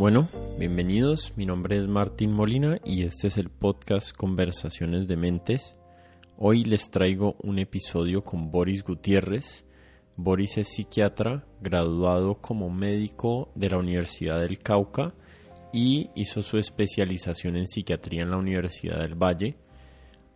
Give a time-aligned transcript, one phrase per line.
[0.00, 5.76] Bueno, bienvenidos, mi nombre es Martín Molina y este es el podcast Conversaciones de Mentes.
[6.38, 9.66] Hoy les traigo un episodio con Boris Gutiérrez.
[10.16, 15.12] Boris es psiquiatra, graduado como médico de la Universidad del Cauca
[15.70, 19.58] y hizo su especialización en psiquiatría en la Universidad del Valle.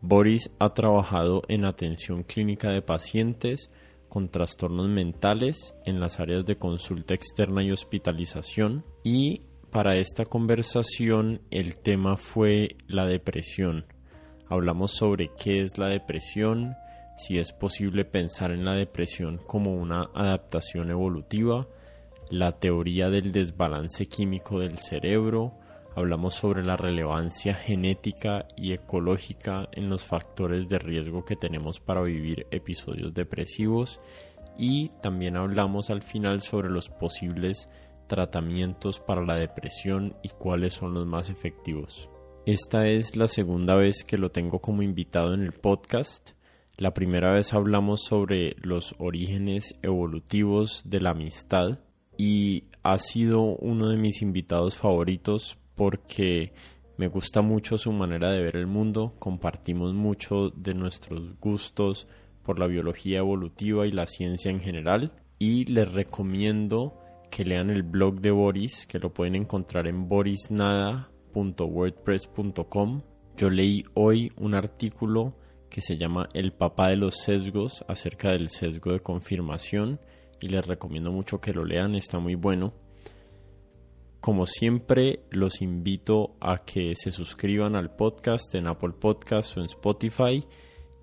[0.02, 3.70] Boris ha trabajado en atención clínica de pacientes
[4.10, 9.40] con trastornos mentales en las áreas de consulta externa y hospitalización y
[9.74, 13.86] para esta conversación el tema fue la depresión.
[14.48, 16.76] Hablamos sobre qué es la depresión,
[17.16, 21.66] si es posible pensar en la depresión como una adaptación evolutiva,
[22.30, 25.54] la teoría del desbalance químico del cerebro,
[25.96, 32.02] hablamos sobre la relevancia genética y ecológica en los factores de riesgo que tenemos para
[32.02, 33.98] vivir episodios depresivos
[34.56, 37.68] y también hablamos al final sobre los posibles
[38.06, 42.08] tratamientos para la depresión y cuáles son los más efectivos.
[42.46, 46.32] Esta es la segunda vez que lo tengo como invitado en el podcast.
[46.76, 51.78] La primera vez hablamos sobre los orígenes evolutivos de la amistad
[52.18, 56.52] y ha sido uno de mis invitados favoritos porque
[56.96, 62.06] me gusta mucho su manera de ver el mundo, compartimos mucho de nuestros gustos
[62.42, 67.00] por la biología evolutiva y la ciencia en general y les recomiendo
[67.34, 73.02] que lean el blog de Boris, que lo pueden encontrar en borisnada.wordpress.com.
[73.36, 75.36] Yo leí hoy un artículo
[75.68, 79.98] que se llama El papá de los sesgos acerca del sesgo de confirmación
[80.40, 82.72] y les recomiendo mucho que lo lean, está muy bueno.
[84.20, 89.66] Como siempre, los invito a que se suscriban al podcast en Apple Podcasts o en
[89.66, 90.46] Spotify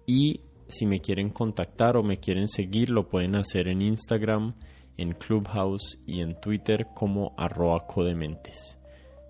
[0.07, 4.55] y si me quieren contactar o me quieren seguir lo pueden hacer en Instagram
[4.97, 8.77] en Clubhouse y en Twitter como arroba codementes.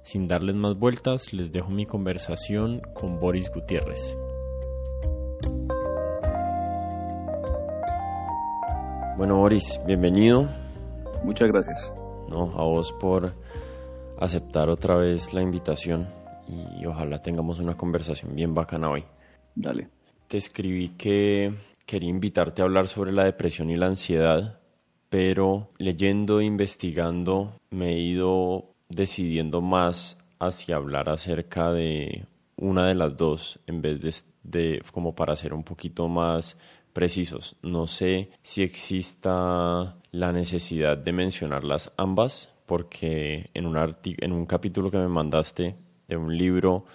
[0.04, 4.16] Sin darles más vueltas, les dejo mi conversación con Boris Gutiérrez.
[9.18, 10.50] Bueno, Boris, bienvenido.
[11.24, 11.94] Muchas gracias.
[12.28, 13.36] No, a vos por
[14.20, 16.08] aceptar otra vez la invitación
[16.48, 19.04] y ojalá tengamos una conversación bien bacana hoy.
[19.56, 19.90] Dale.
[20.28, 21.54] Te escribí que
[21.86, 24.61] quería invitarte a hablar sobre la depresión y la ansiedad
[25.12, 32.24] pero leyendo e investigando me he ido decidiendo más hacia hablar acerca de
[32.56, 36.58] una de las dos en vez de, de, como para ser un poquito más
[36.94, 37.58] precisos.
[37.62, 44.90] No sé si exista la necesidad de mencionarlas ambas porque en un, en un capítulo
[44.90, 45.76] que me mandaste
[46.08, 46.86] de un libro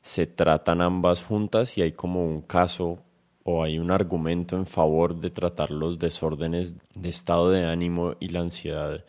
[0.00, 3.00] se tratan ambas juntas y hay como un caso
[3.44, 8.28] o hay un argumento en favor de tratar los desórdenes de estado de ánimo y
[8.28, 9.04] la ansiedad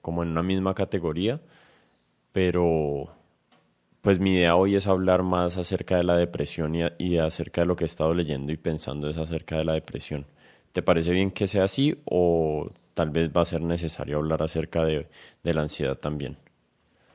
[0.00, 1.40] como en una misma categoría,
[2.32, 3.10] pero
[4.02, 7.74] pues mi idea hoy es hablar más acerca de la depresión y, acerca de lo
[7.74, 10.26] que he estado leyendo y pensando es acerca de la depresión.
[10.70, 14.84] ¿Te parece bien que sea así o tal vez va a ser necesario hablar acerca
[14.84, 15.08] de,
[15.42, 16.36] la ansiedad también?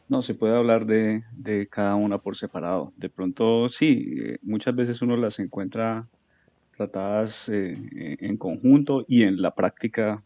[0.09, 2.91] No, se puede hablar de, de, cada una por separado.
[2.97, 6.09] De pronto, sí, eh, muchas veces uno las encuentra
[6.81, 7.77] tratadas eh,
[8.19, 10.23] en conjunto y en la práctica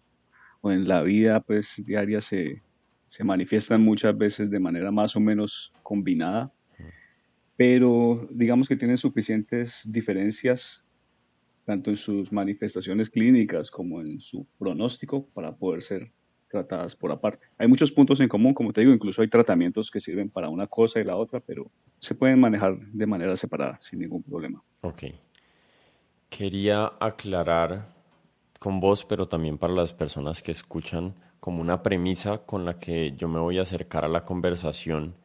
[0.61, 2.63] o en la vida pues diaria se,
[3.05, 6.53] se manifiestan muchas veces de manera más o menos combinada,
[7.57, 10.85] pero digamos que tienen suficientes diferencias
[11.65, 16.11] tanto en sus manifestaciones clínicas como en su pronóstico para poder ser
[16.47, 17.47] tratadas por aparte.
[17.57, 20.67] Hay muchos puntos en común, como te digo, incluso hay tratamientos que sirven para una
[20.67, 24.63] cosa y la otra, pero se pueden manejar de manera separada sin ningún problema.
[24.83, 25.03] Ok.
[26.29, 27.93] Quería aclarar
[28.59, 33.13] con vos, pero también para las personas que escuchan, como una premisa con la que
[33.15, 35.15] yo me voy a acercar a la conversación.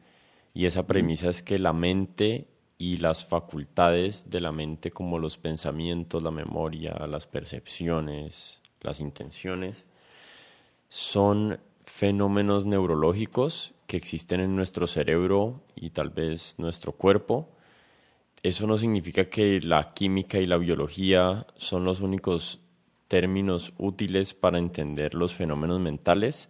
[0.53, 2.47] Y esa premisa es que la mente
[2.77, 9.85] y las facultades de la mente, como los pensamientos, la memoria, las percepciones, las intenciones,
[10.89, 17.49] son fenómenos neurológicos que existen en nuestro cerebro y tal vez nuestro cuerpo
[18.43, 22.59] eso no significa que la química y la biología son los únicos
[23.07, 26.49] términos útiles para entender los fenómenos mentales,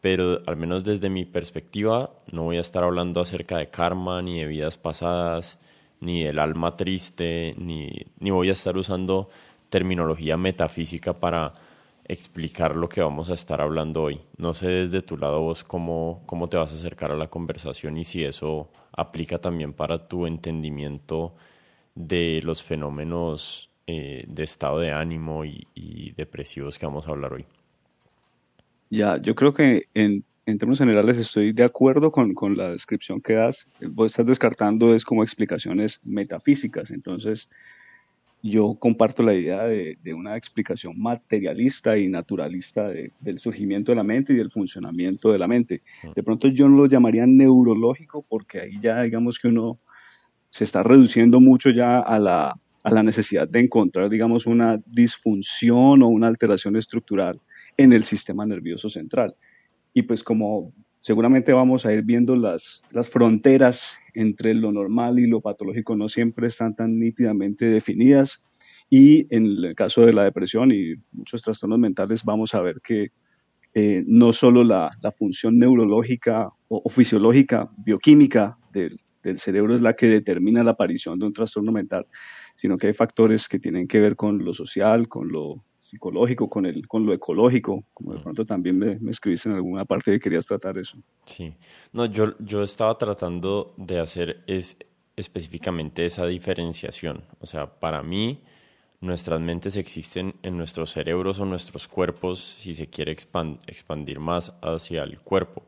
[0.00, 4.40] pero al menos desde mi perspectiva no voy a estar hablando acerca de karma, ni
[4.40, 5.58] de vidas pasadas,
[6.00, 9.28] ni del alma triste, ni, ni voy a estar usando
[9.68, 11.54] terminología metafísica para
[12.06, 14.20] explicar lo que vamos a estar hablando hoy.
[14.36, 17.96] No sé desde tu lado vos cómo, cómo te vas a acercar a la conversación
[17.96, 21.34] y si eso aplica también para tu entendimiento
[21.94, 27.46] de los fenómenos eh, de estado de ánimo y, depresivos que vamos a hablar hoy.
[28.90, 33.34] Ya, yo creo que en términos generales estoy de acuerdo con, con, la descripción que
[33.34, 33.66] das.
[33.80, 36.90] Vos estás descartando es como explicaciones metafísicas.
[36.90, 37.48] Entonces,
[38.42, 44.02] yo comparto la idea de, de una explicación materialista y naturalista del surgimiento de la
[44.02, 45.82] mente y del funcionamiento de la mente.
[46.14, 49.78] De pronto yo no lo llamaría neurológico porque ahí ya digamos que uno
[50.48, 56.02] se está reduciendo mucho ya a la, a la necesidad de encontrar, digamos, una disfunción
[56.02, 57.40] o una alteración estructural
[57.76, 59.34] en el sistema nervioso central.
[59.94, 65.26] Y pues como seguramente vamos a ir viendo las, las fronteras entre lo normal y
[65.26, 68.42] lo patológico no siempre están tan nítidamente definidas.
[68.88, 73.08] Y en el caso de la depresión y muchos trastornos mentales vamos a ver que
[73.74, 79.80] eh, no solo la, la, función neurológica o, o fisiológica, bioquímica del, del cerebro es
[79.80, 82.06] la que determina la aparición de un trastorno mental,
[82.62, 86.64] sino que hay factores que tienen que ver con lo social, con lo psicológico, con,
[86.64, 90.20] el, con lo ecológico, como de pronto también me, me escribiste en alguna parte que
[90.20, 90.96] querías tratar eso.
[91.26, 91.52] Sí,
[91.92, 94.76] no, yo, yo estaba tratando de hacer es,
[95.16, 98.44] específicamente esa diferenciación, o sea, para mí
[99.00, 105.02] nuestras mentes existen en nuestros cerebros o nuestros cuerpos si se quiere expandir más hacia
[105.02, 105.64] el cuerpo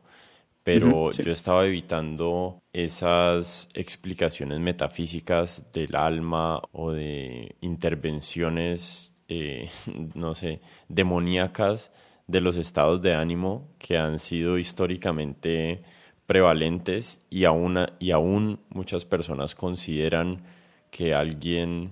[0.65, 9.69] pero yo estaba evitando esas explicaciones metafísicas del alma o de intervenciones, eh,
[10.15, 11.91] no sé, demoníacas
[12.25, 15.83] de los estados de ánimo que han sido históricamente
[16.25, 20.45] prevalentes y aún, y aún muchas personas consideran
[20.89, 21.91] que alguien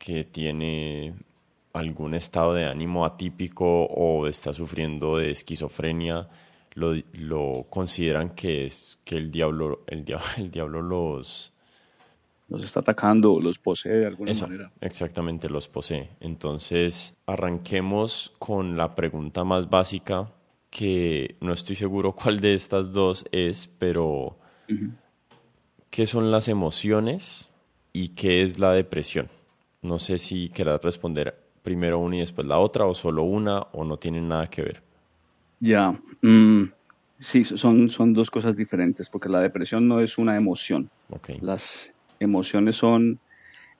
[0.00, 1.14] que tiene
[1.72, 6.28] algún estado de ánimo atípico o está sufriendo de esquizofrenia
[6.74, 11.52] lo, lo consideran que es que el diablo, el diablo, el diablo los
[12.52, 14.70] los está atacando, los posee de alguna manera.
[14.82, 16.10] Exactamente, los posee.
[16.20, 20.30] Entonces, arranquemos con la pregunta más básica,
[20.68, 24.36] que no estoy seguro cuál de estas dos es, pero
[25.88, 27.48] ¿qué son las emociones
[27.92, 29.30] y qué es la depresión?
[29.80, 33.84] No sé si querrás responder primero una y después la otra, o solo una, o
[33.84, 34.82] no tienen nada que ver.
[35.62, 35.92] Ya,
[36.22, 36.64] mm,
[37.18, 40.90] sí, son, son dos cosas diferentes, porque la depresión no es una emoción.
[41.40, 43.20] Las emociones son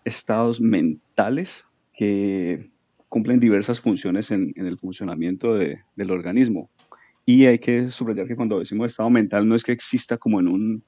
[0.05, 2.71] estados mentales que
[3.09, 6.71] cumplen diversas funciones en, el funcionamiento del organismo.
[7.27, 10.47] Y hay que subrayar que cuando decimos estado mental no es que exista como en
[10.47, 10.85] un,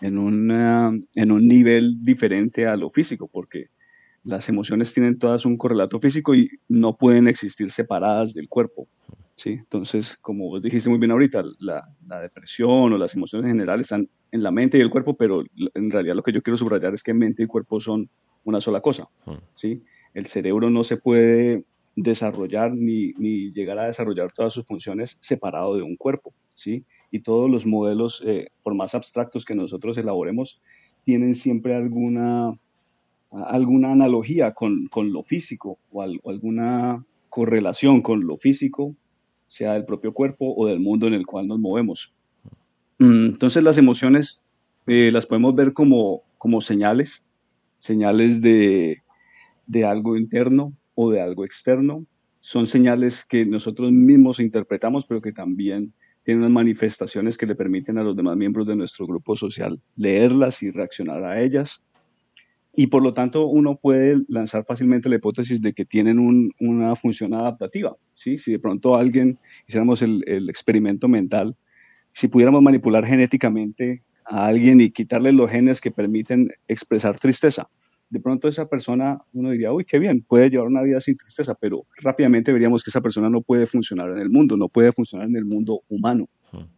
[0.00, 3.70] en, en un nivel diferente a lo físico, porque
[4.22, 8.86] las emociones tienen todas un correlato físico y no pueden existir separadas del cuerpo.
[9.36, 9.50] ¿Sí?
[9.50, 11.86] Entonces, como vos dijiste muy bien ahorita, la,
[12.20, 15.44] depresión o las emociones en general están en la mente y el cuerpo, pero
[15.74, 18.08] en realidad lo que yo quiero subrayar es que mente y cuerpo son
[18.44, 19.08] una sola cosa.
[19.26, 19.34] Mm.
[19.54, 19.82] ¿sí?
[20.14, 25.76] El cerebro no se puede desarrollar ni, ni, llegar a desarrollar todas sus funciones separado
[25.76, 26.32] de un cuerpo.
[26.54, 26.84] ¿sí?
[27.10, 30.60] Y todos los modelos, eh, por más abstractos que nosotros elaboremos,
[31.04, 32.58] tienen siempre alguna,
[33.30, 38.96] alguna analogía con, con lo físico o, o alguna correlación con lo físico
[39.46, 42.12] sea del propio cuerpo o del mundo en el cual nos movemos.
[42.98, 44.42] Mm, entonces las emociones
[44.86, 47.24] eh, las podemos ver como, como señales,
[47.78, 49.02] señales de,
[49.66, 52.06] de algo interno o de algo externo.
[52.40, 55.92] Son señales que nosotros mismos interpretamos, pero que también
[56.22, 60.62] tienen unas manifestaciones que le permiten a los demás miembros de nuestro grupo social leerlas
[60.62, 61.82] y reaccionar a ellas
[62.76, 66.18] y por lo tanto uno puede lanzar fácilmente la hipótesis de que tienen
[66.60, 67.96] una función adaptativa.
[68.14, 68.36] ¿sí?
[68.36, 71.56] Si de pronto alguien, hiciéramos el, el, experimento mental,
[72.12, 77.68] si pudiéramos manipular genéticamente a alguien y quitarle los genes que permiten expresar tristeza,
[78.10, 81.54] de pronto esa persona, uno diría, uy, qué bien, puede llevar una vida sin tristeza,
[81.54, 85.28] pero rápidamente veríamos que esa persona no puede funcionar en el mundo, no puede funcionar
[85.28, 86.28] en el mundo humano.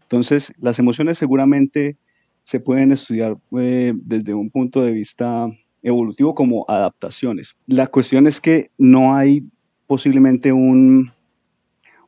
[0.03, 1.99] Entonces, las emociones seguramente
[2.45, 5.49] se pueden estudiar eh, desde un punto de vista
[5.83, 7.57] evolutivo como adaptaciones.
[7.67, 9.45] La cuestión es que no hay
[9.87, 11.13] posiblemente un,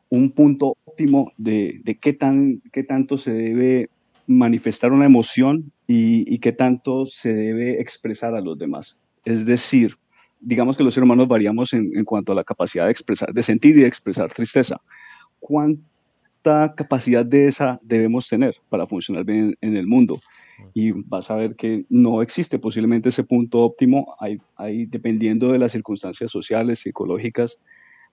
[0.08, 3.88] un punto óptimo de, de qué, tan, qué tanto se debe
[4.26, 9.00] manifestar una emoción y, y, qué tanto se debe expresar a los demás.
[9.24, 9.96] Es decir,
[10.40, 13.42] digamos que los seres humanos variamos en, en cuanto a la capacidad de expresar, de
[13.42, 14.80] sentir y de expresar tristeza.
[16.42, 20.20] ¿Cuánta capacidad de esa debemos tener para funcionar bien en el mundo?
[20.74, 25.58] y vas a ver que no existe posiblemente ese punto óptimo, hay, hay dependiendo de
[25.58, 27.58] las circunstancias sociales, psicológicas,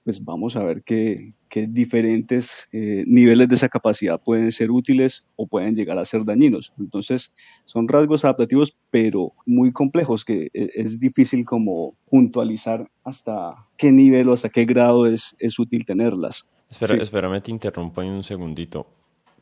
[0.04, 5.28] pues vamos a ver que, que diferentes eh, niveles de esa capacidad pueden ser útiles
[5.36, 6.72] o pueden llegar a ser dañinos.
[6.80, 7.34] Entonces,
[7.66, 14.30] son rasgos adaptativos, pero muy complejos, que e, es difícil como puntualizar hasta qué nivel
[14.30, 16.50] o hasta qué grado es, es útil tenerlas.
[16.70, 18.88] Espera, Espérame, te interrumpo ahí un segundito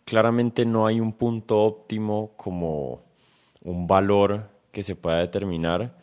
[0.06, 3.04] claramente no hay un punto óptimo como
[3.64, 5.98] un valor que se pueda determinar,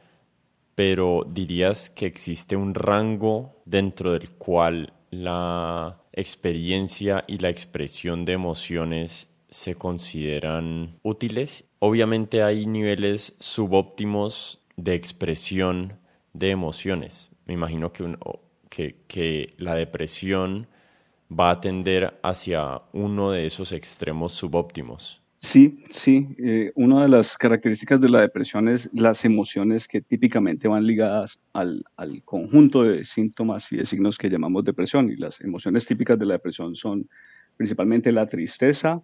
[0.75, 8.33] pero dirías que existe un rango dentro del cual la experiencia y la expresión de
[8.33, 11.65] emociones se consideran útiles.
[11.79, 15.99] Obviamente hay niveles subóptimos de expresión
[16.33, 17.31] de emociones.
[17.45, 18.17] Me imagino que,
[18.71, 20.69] que, que la depresión
[21.39, 25.23] va a tender hacia uno de esos extremos subóptimos.
[25.37, 26.29] Sí, sí.
[26.39, 31.43] Eh, una de las características de la depresión es las emociones que típicamente van ligadas
[31.53, 35.11] al, al, conjunto de síntomas y de signos que llamamos depresión.
[35.11, 37.09] Y las emociones típicas de la depresión son
[37.57, 39.03] principalmente la tristeza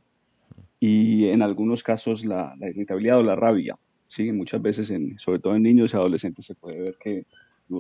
[0.78, 3.76] y en algunos casos la, la irritabilidad o la rabia.
[4.04, 7.26] Sí, muchas veces, sobre todo en niños y adolescentes, se puede ver que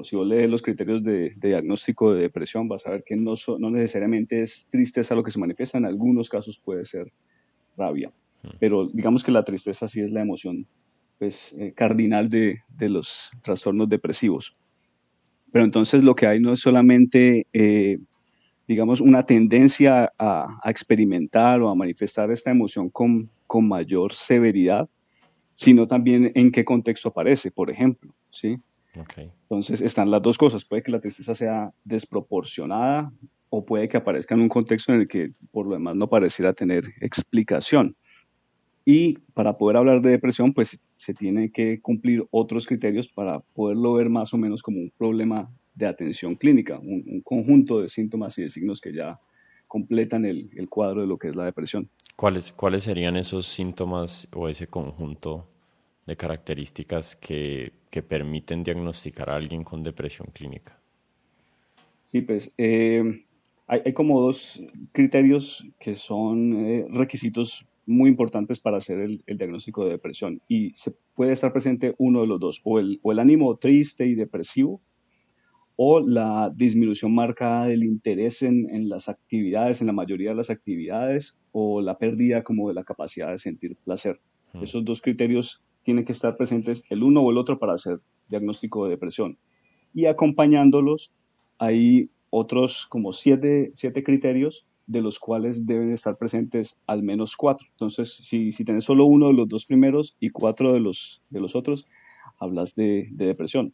[0.04, 3.34] si vos lees los criterios de, de, diagnóstico de depresión, vas a ver que no,
[3.58, 7.12] no necesariamente es tristeza lo que se manifiesta, en algunos casos puede ser
[7.76, 8.12] rabia
[8.58, 10.66] pero digamos que la tristeza sí es la emoción
[11.18, 14.56] pues, eh, cardinal de, de, los trastornos depresivos.
[15.50, 17.98] Pero entonces lo que hay no es solamente, eh,
[18.66, 24.88] digamos, una tendencia a, a, experimentar o a manifestar esta emoción con, con mayor severidad,
[25.54, 28.58] sino también en qué contexto aparece, por ejemplo, ¿sí?
[28.96, 29.30] Okay.
[29.42, 30.64] Entonces están las dos cosas.
[30.64, 33.12] Puede que la tristeza sea desproporcionada
[33.50, 36.52] o puede que aparezca en un contexto en el que por lo demás no pareciera
[36.52, 37.96] tener explicación.
[38.84, 43.92] Y para poder hablar de depresión, pues se tienen que cumplir otros criterios para poderlo
[43.94, 48.42] ver más o menos como un problema de atención clínica, un, conjunto de síntomas y
[48.42, 49.20] de signos que ya
[49.66, 51.90] completan el, el, cuadro de lo que es la depresión.
[52.16, 55.46] ¿Cuáles, ¿Cuáles serían esos síntomas o ese conjunto
[56.08, 60.80] de características que, que permiten diagnosticar a alguien con depresión clínica?
[62.00, 63.26] Sí, pues eh,
[63.66, 64.58] hay, hay, como dos
[64.92, 70.94] criterios que son eh, requisitos muy importantes para hacer el, diagnóstico de depresión y se
[71.14, 74.80] puede estar presente uno de los dos, o el, o el ánimo triste y depresivo,
[75.76, 80.48] o la disminución marcada del interés en, en, las actividades, en la mayoría de las
[80.48, 84.18] actividades, o la pérdida como de la capacidad de sentir placer.
[84.54, 84.64] Hmm.
[84.64, 88.84] Esos dos criterios tienen que estar presentes el uno o el otro para hacer diagnóstico
[88.84, 89.38] de depresión.
[89.94, 91.14] Y acompañándolos
[91.56, 97.66] hay otros como siete, siete criterios de los cuales deben estar presentes al menos cuatro.
[97.70, 101.40] Entonces, si, si tienes solo uno de los dos primeros y cuatro de los, de
[101.40, 101.86] los otros,
[102.38, 103.72] hablas de, depresión.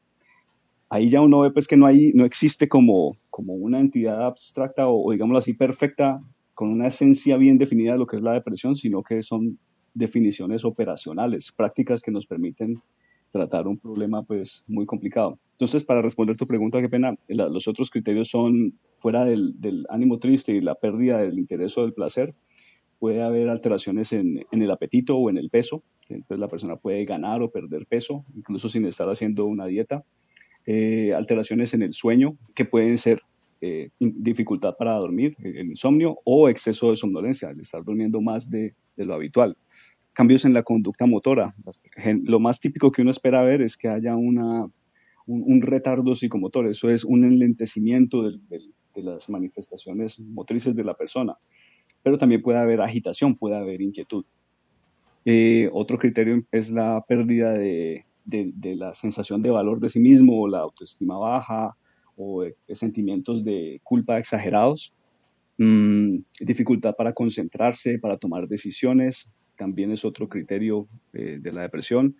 [0.90, 4.86] Ahí ya uno ve pues que no, hay, no existe como, como una entidad abstracta
[4.86, 6.22] o, o digámoslo así perfecta
[6.54, 9.58] con una esencia bien definida de lo que es la depresión, sino que son
[9.94, 12.82] definiciones operacionales, prácticas que nos permiten
[13.34, 15.38] tratar un problema pues muy complicado.
[15.52, 20.52] Entonces, para responder tu pregunta, qué pena, los otros criterios son fuera del, ánimo triste
[20.52, 22.32] y la pérdida del interés o del placer,
[23.00, 27.42] puede haber alteraciones en, el apetito o en el peso, entonces la persona puede ganar
[27.42, 30.04] o perder peso, incluso sin estar haciendo una dieta,
[30.66, 33.20] eh, alteraciones en el sueño, que pueden ser
[33.60, 38.74] eh, dificultad para dormir, el insomnio o exceso de somnolencia, el estar durmiendo más de
[38.96, 39.56] lo habitual
[40.14, 41.54] cambios en la conducta motora.
[42.22, 44.66] Lo más típico que uno espera ver es que haya una,
[45.26, 51.36] un, retardo psicomotor, eso es un enlentecimiento de, de, las manifestaciones motrices de la persona,
[52.02, 54.24] pero también puede haber agitación, puede haber inquietud.
[55.24, 60.40] Eh, otro criterio es la pérdida de, de, la sensación de valor de sí mismo,
[60.40, 61.76] o la autoestima baja,
[62.16, 62.44] o
[62.74, 64.92] sentimientos de culpa exagerados,
[65.58, 72.16] mm, dificultad para concentrarse, para tomar decisiones, también es otro criterio eh, de la depresión.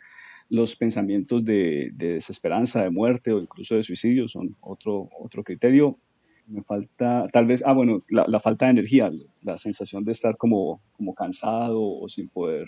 [0.49, 5.99] Los pensamientos de, desesperanza, de muerte o incluso de suicidio son otro, otro criterio.
[6.47, 9.11] Me falta, tal vez, ah, bueno, la, falta de energía,
[9.43, 12.67] la sensación de estar como, como cansado o sin poder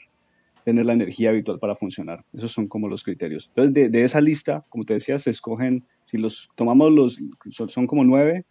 [0.64, 2.25] tener la energía habitual para funcionar.
[2.32, 3.50] Esos son como los criterios.
[3.54, 7.18] Entonces, de, esa lista, como te decía, se escogen, si los tomamos los,
[7.50, 8.44] son, son como nueve,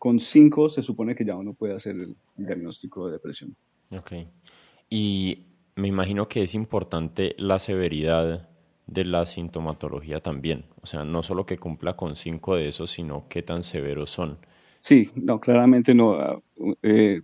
[0.00, 3.54] con cinco se supone que ya uno puede hacer el diagnóstico de depresión.
[3.90, 4.12] Ok.
[4.88, 5.44] Y
[5.76, 8.48] me imagino que es importante la severidad
[8.86, 10.64] de la sintomatología también.
[10.82, 14.38] O sea, no solo que cumpla con cinco de esos, sino qué tan severos son.
[14.78, 16.14] Sí, no, claramente no.
[16.14, 16.40] Ah,
[16.82, 17.22] eh,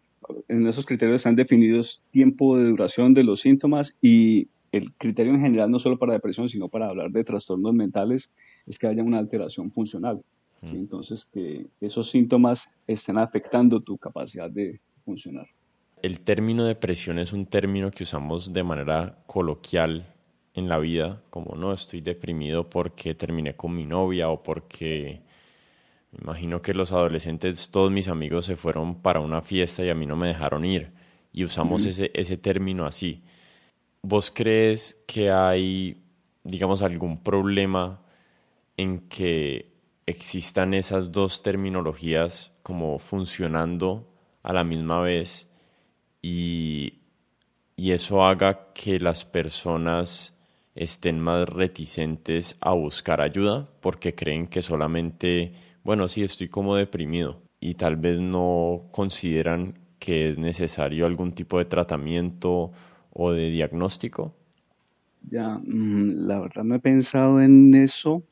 [0.49, 5.41] en esos criterios están definidos tiempo de duración de los síntomas y el criterio en
[5.41, 8.31] general, no solo para depresión, sino para hablar de trastornos mentales,
[8.67, 10.23] es que haya una alteración funcional.
[10.62, 10.76] Mm.
[10.76, 15.47] Entonces, que esos síntomas estén afectando tu capacidad de funcionar
[16.03, 20.15] el término depresión es un término que usamos de manera coloquial
[20.55, 25.21] en la vida, como no estoy deprimido porque terminé con mi novia o porque
[26.12, 29.95] me imagino que los adolescentes, todos mis amigos se fueron para una fiesta y a
[29.95, 30.93] mí no me dejaron ir.
[31.33, 33.23] y usamos ese, ese término así.
[34.00, 36.03] ¿Vos crees que hay,
[36.45, 38.00] digamos, algún problema
[38.79, 39.73] en que
[40.07, 44.09] existan esas dos terminologías como funcionando
[44.43, 45.49] a la misma vez
[46.28, 47.02] y,
[47.76, 50.37] y eso haga que las personas
[50.75, 55.52] estén más reticentes a buscar ayuda porque creen que solamente,
[55.85, 61.59] bueno, sí, estoy como deprimido y tal vez no consideran que es necesario algún tipo
[61.59, 62.73] de tratamiento
[63.12, 64.35] o de diagnóstico?
[65.30, 68.25] Ya, mm, la verdad no he pensado en eso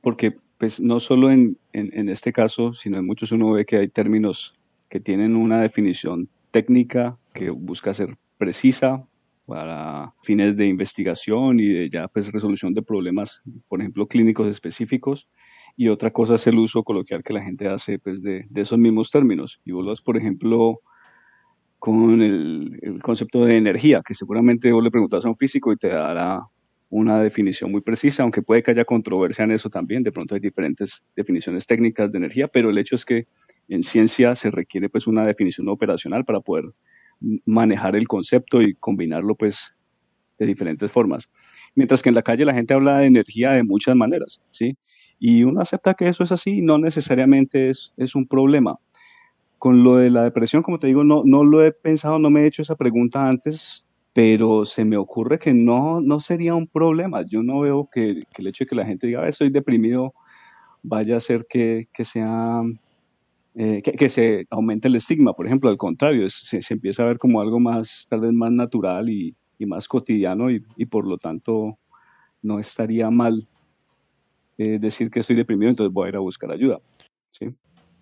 [0.00, 3.88] porque pues no solo en, en, este caso, sino en muchos uno ve que hay
[3.88, 4.54] términos
[4.88, 9.06] que tienen una definición técnica que busca ser precisa
[9.46, 15.28] para fines de investigación y de ya pues resolución de problemas, por ejemplo, clínicos específicos.
[15.76, 18.78] Y otra cosa es el uso coloquial que la gente hace pues de, de esos
[18.78, 19.60] mismos términos.
[19.64, 20.80] Y vos, por ejemplo,
[21.80, 25.76] con el, el, concepto de energía, que seguramente vos le preguntas a un físico y
[25.76, 26.42] te dará
[26.90, 30.40] una definición muy precisa, aunque puede que haya controversia en eso también, de pronto hay
[30.40, 33.26] diferentes definiciones técnicas de energía, pero el hecho es que
[33.70, 36.64] en ciencia se requiere pues una definición operacional para poder
[37.44, 39.74] manejar el concepto y combinarlo pues
[40.38, 41.28] de diferentes formas.
[41.74, 44.76] Mientras que en la calle la gente habla de energía de muchas maneras, ¿sí?
[45.18, 48.78] Y uno acepta que eso es así, no necesariamente es, es un problema.
[49.58, 52.40] Con lo de la depresión, como te digo, no, no lo he pensado, no me
[52.40, 53.84] he hecho esa pregunta antes,
[54.14, 57.22] pero se me ocurre que no, no sería un problema.
[57.26, 60.14] Yo no veo que, el hecho de que la gente diga, estoy deprimido,
[60.82, 62.62] vaya a hacer que, que sea,
[63.54, 65.32] eh, que, se aumente el estigma.
[65.32, 69.08] Por ejemplo, al contrario, se, empieza a ver como algo más, tal vez más natural
[69.08, 69.34] y,
[69.66, 71.76] más cotidiano y, por lo tanto
[72.42, 73.46] no estaría mal
[74.56, 76.80] eh, decir que estoy deprimido, entonces voy a ir a buscar ayuda.
[77.30, 77.54] ¿sí?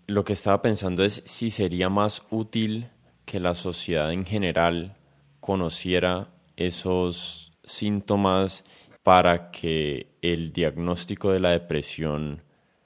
[0.06, 2.90] Lo que estaba pensando es si sería más útil
[3.24, 4.96] que la sociedad en general
[5.40, 8.64] conociera esos síntomas
[9.02, 12.42] para que el diagnóstico de la depresión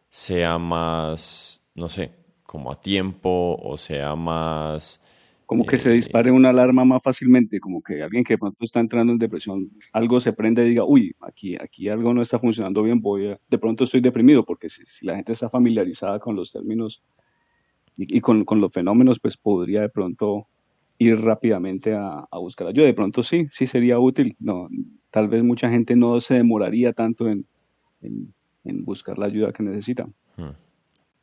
[0.08, 2.21] sea más, no sé,
[2.52, 5.00] como a tiempo o sea más...
[5.46, 8.62] Como que se eh, dispare una alarma más fácilmente, como que alguien que de pronto
[8.62, 12.38] está entrando en depresión, algo se prende y diga, uy, aquí, aquí algo no está
[12.38, 16.36] funcionando bien, voy a, de pronto estoy deprimido, porque si, la gente está familiarizada con
[16.36, 17.02] los términos
[17.96, 20.46] y, con, con, los fenómenos, pues podría de pronto
[20.98, 22.84] ir rápidamente a, buscar ayuda.
[22.84, 24.36] De pronto sí, sí sería útil.
[24.40, 24.68] No,
[25.10, 27.46] tal vez mucha gente no se demoraría tanto en,
[28.62, 30.06] buscar la ayuda que necesita.
[30.36, 30.52] Hmm.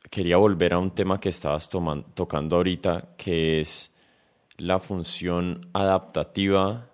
[0.08, 3.92] Quería volver a un tema que estabas tocando ahorita, que es
[4.56, 6.88] la función adaptativa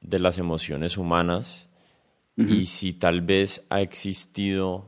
[0.00, 1.68] de las emociones humanas
[2.36, 4.86] y si tal vez ha existido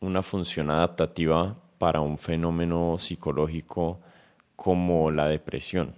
[0.00, 4.00] una función adaptativa para un fenómeno psicológico
[4.56, 5.94] como la depresión.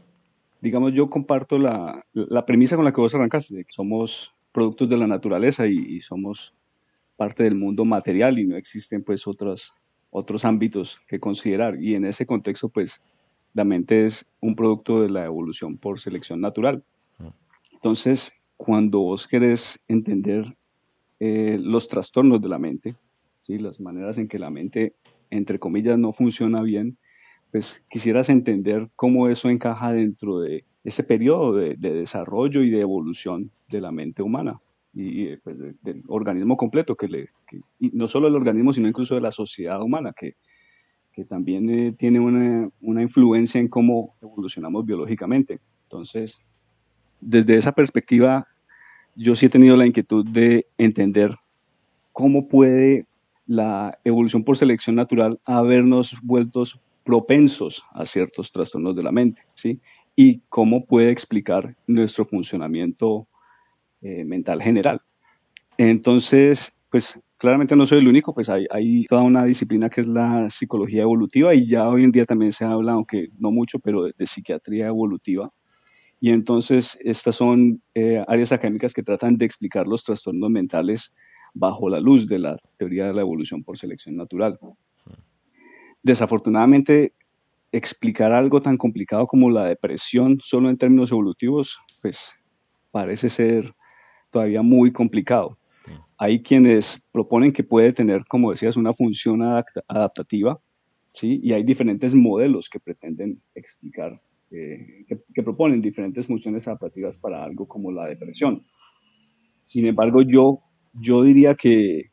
[0.61, 4.89] Digamos, yo comparto la, la, premisa con la que vos arrancaste, de que somos productos
[4.89, 6.55] de la naturaleza y, somos
[7.17, 9.75] parte del mundo material y no existen pues otros,
[10.11, 11.83] otros ámbitos que considerar.
[11.83, 13.03] Y en ese contexto pues
[13.55, 16.85] la mente es un producto de la evolución por selección natural.
[17.73, 20.55] Entonces, cuando vos querés entender
[21.19, 22.95] eh, los trastornos de la mente,
[23.41, 23.59] ¿sí?
[23.59, 24.95] las maneras en que la mente,
[25.31, 26.99] entre comillas, no funciona bien,
[27.51, 33.51] pues quisieras entender cómo eso encaja dentro de ese periodo de, desarrollo y de evolución
[33.69, 34.61] de la mente humana
[34.93, 37.29] y pues, del organismo completo, que, le,
[37.79, 40.35] y no solo el organismo, sino incluso de la sociedad humana, que,
[41.13, 45.61] que también eh, tiene una, una, influencia en cómo evolucionamos biológicamente.
[45.85, 46.39] Entonces,
[47.21, 48.47] desde esa perspectiva,
[49.15, 51.37] yo sí he tenido la inquietud de entender
[52.13, 53.07] cómo puede
[53.47, 59.81] la evolución por selección natural habernos vueltos propensos a ciertos trastornos de la mente, ¿sí?
[60.15, 63.27] Y cómo puede explicar nuestro funcionamiento
[64.03, 65.01] eh, mental general.
[65.79, 70.51] Entonces, pues claramente no soy el único, pues hay, toda una disciplina que es la
[70.51, 74.27] psicología evolutiva y ya hoy en día también se habla, aunque no mucho, pero de,
[74.27, 75.51] psiquiatría evolutiva.
[76.21, 81.15] Y entonces estas son eh, áreas académicas que tratan de explicar los trastornos mentales
[81.55, 84.59] bajo la luz de la teoría de la evolución por selección natural
[86.03, 87.15] desafortunadamente
[87.73, 92.33] explicar algo tan complicado como la depresión solo en términos evolutivos, pues
[92.91, 93.75] parece ser
[94.31, 95.59] todavía muy complicado.
[96.17, 100.61] Hay quienes proponen que puede tener, como decías, una función adaptativa,
[101.13, 101.41] ¿sí?
[101.43, 107.67] Y hay diferentes modelos que pretenden explicar, eh, que, proponen diferentes funciones adaptativas para algo
[107.67, 108.67] como la depresión.
[109.63, 110.61] Sin embargo, yo,
[110.93, 112.11] yo diría que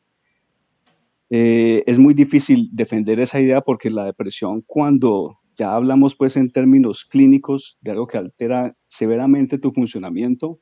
[1.30, 6.50] eh, es muy difícil defender esa idea porque la depresión cuando ya hablamos pues en
[6.50, 10.60] términos clínicos de algo que altera severamente tu funcionamiento,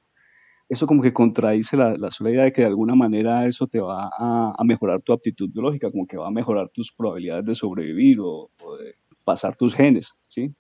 [0.68, 3.80] eso como que contradice la, la sola idea de que de alguna manera eso te
[3.80, 7.54] va a, a, mejorar tu aptitud biológica, como que va a mejorar tus probabilidades de
[7.54, 10.54] sobrevivir o, o de pasar tus genes, ¿sí?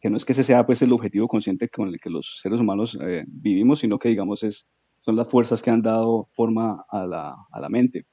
[0.00, 2.60] Que no es que ese sea pues el objetivo consciente con el que los seres
[2.60, 4.68] humanos eh, vivimos, sino que digamos es,
[5.00, 8.06] son las fuerzas que han dado forma a la, a la mente.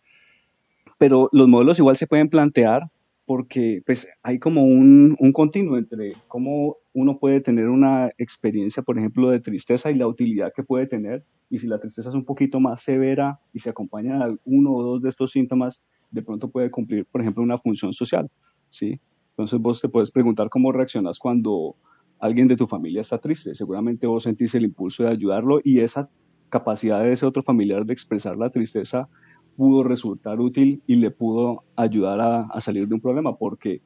[0.97, 2.83] Pero los modelos igual se pueden plantear
[3.25, 8.97] porque pues hay como un, un, continuo entre cómo uno puede tener una experiencia, por
[8.97, 12.25] ejemplo, de tristeza y la utilidad que puede tener, y si la tristeza es un
[12.25, 16.49] poquito más severa y se acompaña de uno o dos de estos síntomas, de pronto
[16.49, 18.29] puede cumplir, por ejemplo, una función social,
[18.69, 18.99] ¿sí?
[19.29, 21.75] Entonces vos te puedes preguntar cómo reaccionas cuando
[22.19, 23.55] alguien de tu familia está triste.
[23.55, 26.09] Seguramente vos sentís el impulso de ayudarlo y esa
[26.49, 29.09] capacidad de ese otro familiar de expresar la tristeza
[29.55, 33.81] pudo resultar útil y le pudo ayudar a, salir de un problema porque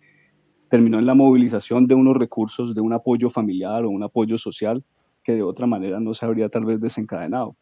[0.69, 4.83] terminó en la movilización de unos recursos, de un apoyo familiar o un apoyo social
[5.23, 7.55] que de otra manera no se habría tal vez desencadenado.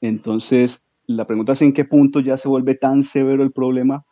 [0.00, 4.04] Entonces, la pregunta es en qué punto ya se vuelve tan severo el problema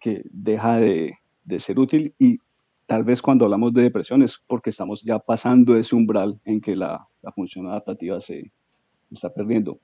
[0.00, 2.38] que deja de, de ser útil y
[2.86, 6.76] tal vez cuando hablamos de depresión es porque estamos ya pasando ese umbral en que
[6.76, 8.52] la, la función adaptativa se
[9.10, 9.78] está perdiendo.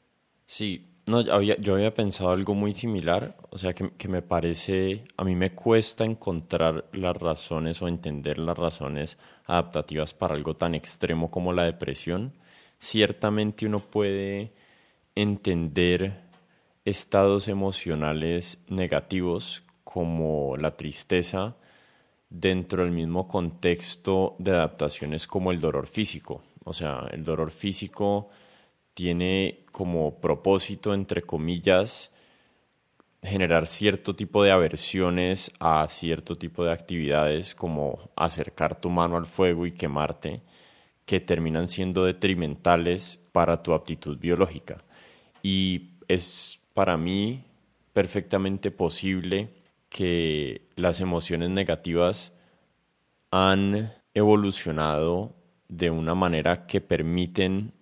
[0.47, 5.05] Sí, no, había, yo había pensado algo muy similar, o sea, que, que, me parece,
[5.17, 10.75] a mí me cuesta encontrar las razones o entender las razones adaptativas para algo tan
[10.75, 12.33] extremo como la depresión.
[12.79, 14.53] Ciertamente uno puede
[15.15, 16.23] entender
[16.85, 21.57] estados emocionales negativos como la tristeza
[22.31, 26.43] dentro del mismo contexto de adaptaciones como el dolor físico.
[26.65, 28.31] O sea, el dolor físico
[28.95, 32.11] tiene como propósito, entre comillas,
[33.23, 39.27] generar cierto tipo de aversiones a cierto tipo de actividades como acercar tu mano al
[39.27, 40.43] fuego y quemarte,
[41.07, 44.85] que terminan siendo detrimentales para tu aptitud biológica.
[45.43, 47.45] Y es para mí
[47.93, 49.51] perfectamente posible
[49.89, 52.33] que las emociones negativas
[53.31, 55.35] han evolucionado
[55.69, 57.73] de una manera que permiten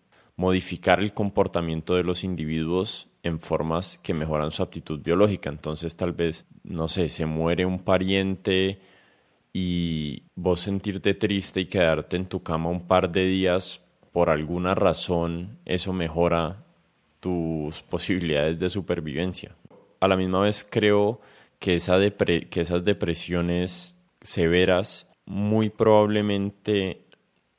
[0.40, 5.50] modificar el comportamiento de los individuos en formas que mejoran su aptitud biológica.
[5.50, 8.78] Entonces tal vez, no sé, se muere un pariente
[9.52, 14.74] y vos sentirte triste y quedarte en tu cama un par de días por alguna
[14.74, 16.64] razón, eso mejora
[17.20, 19.54] tus posibilidades de supervivencia.
[20.00, 21.20] A la misma vez creo
[21.58, 21.76] que,
[22.50, 27.09] que esas depresiones severas muy probablemente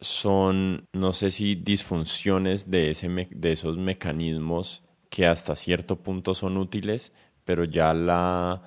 [0.02, 6.58] son, no sé si disfunciones de, ese de esos mecanismos que hasta cierto punto son
[6.58, 7.14] útiles,
[7.46, 8.64] pero ya la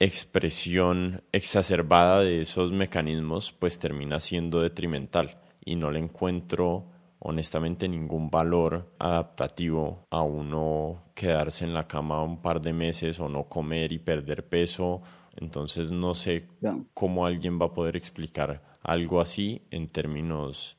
[0.00, 6.86] expresión exacerbada de esos mecanismos pues termina siendo detrimental y no le encuentro
[7.18, 13.28] honestamente ningún valor adaptativo a uno quedarse en la cama un par de meses o
[13.28, 15.02] no comer y perder peso.
[15.36, 16.46] Entonces no sé
[16.94, 20.76] cómo alguien va a poder explicar algo así en términos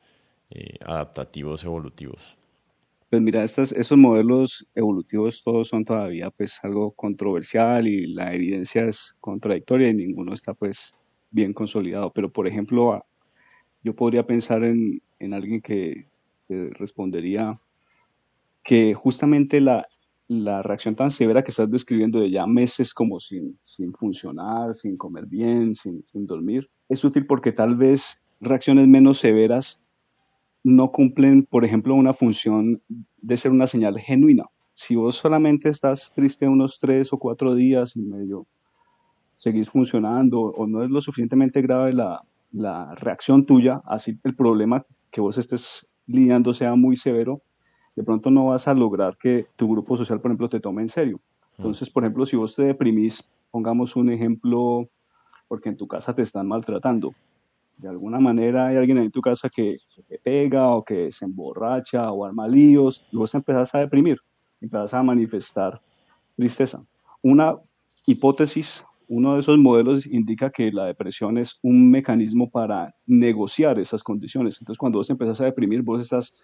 [0.50, 2.38] eh, adaptativos evolutivos.
[3.10, 8.86] Pues mira, estas, esos modelos evolutivos todos son todavía pues algo controversial y la evidencia
[8.86, 10.94] es contradictoria y ninguno está pues
[11.32, 12.12] bien consolidado.
[12.14, 13.04] Pero por ejemplo,
[13.84, 16.06] yo podría pensar en, en alguien que
[16.48, 17.60] respondería
[18.64, 19.86] que justamente la,
[20.30, 24.96] la, reacción tan severa que estás describiendo de ya meses como sin, sin funcionar, sin
[24.96, 29.82] comer bien, sin, sin dormir, es útil porque tal vez reacciones menos severas
[30.64, 34.46] no cumplen, por ejemplo, una función de ser una señal genuina.
[34.76, 38.48] Si vos solamente estás triste unos tres o cuatro días y medio
[39.38, 44.86] seguís funcionando o no es lo suficientemente grave la, la reacción tuya, así el problema
[45.12, 47.42] que vos estés lidiando sea muy severo,
[48.00, 50.88] de pronto no vas a lograr que tu grupo social, por ejemplo, te tome en
[50.88, 51.20] serio.
[51.58, 54.88] Entonces, por ejemplo, si vos te deprimís, pongamos un ejemplo,
[55.50, 57.14] porque en tu casa te están maltratando.
[57.76, 62.10] De alguna manera hay alguien en tu casa que, te pega o que se emborracha
[62.14, 64.18] o arma líos, y vos te empezás a deprimir,
[64.62, 65.82] empezás a manifestar
[66.38, 66.82] tristeza.
[67.22, 67.58] Una
[68.06, 74.04] hipótesis uno de esos modelos indica que la depresión es un mecanismo para negociar esas
[74.04, 74.58] condiciones.
[74.62, 76.36] Entonces, cuando vos empezás a deprimir, vos estás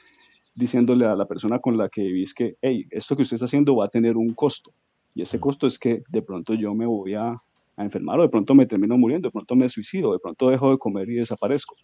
[0.56, 3.76] diciéndole a la persona con la que vivís que, hey, esto que usted está haciendo
[3.76, 4.72] va a tener un costo.
[5.14, 8.30] Y ese costo es que de pronto yo me voy a, a enfermar o de
[8.30, 11.76] pronto me termino muriendo, de pronto me suicido, de pronto dejo de comer y desaparezco.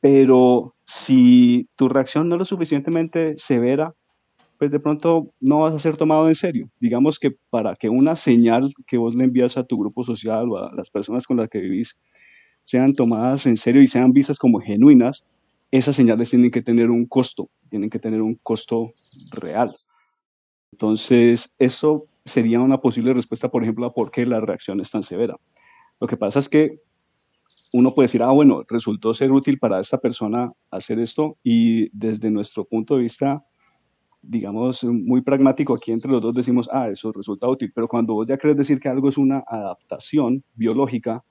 [0.00, 3.94] Pero si tu reacción no es lo suficientemente severa,
[4.58, 6.68] pues de pronto no vas a ser tomado en serio.
[6.80, 10.58] Digamos que para que una señal que vos le envías a tu grupo social o
[10.58, 11.98] a las personas con las que vivís
[12.62, 15.24] sean tomadas en serio y sean vistas como genuinas,
[15.70, 18.92] esas señales tienen que tener un costo, tienen que tener un costo
[19.30, 19.76] real.
[20.72, 25.02] Entonces, eso sería una posible respuesta, por ejemplo, a por qué la reacción es tan
[25.02, 25.36] severa.
[26.00, 26.80] Lo que pasa es que
[27.72, 32.30] uno puede decir, ah, bueno, resultó ser útil para esta persona hacer esto y desde
[32.30, 33.44] nuestro punto de vista,
[34.22, 38.26] digamos, muy pragmático, aquí entre los dos decimos, ah, eso resulta útil, pero cuando vos
[38.26, 41.24] ya crees decir que algo es una adaptación biológica,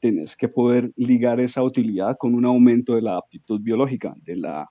[0.00, 4.70] tenés que poder ligar esa utilidad con un aumento de la aptitud biológica, de la,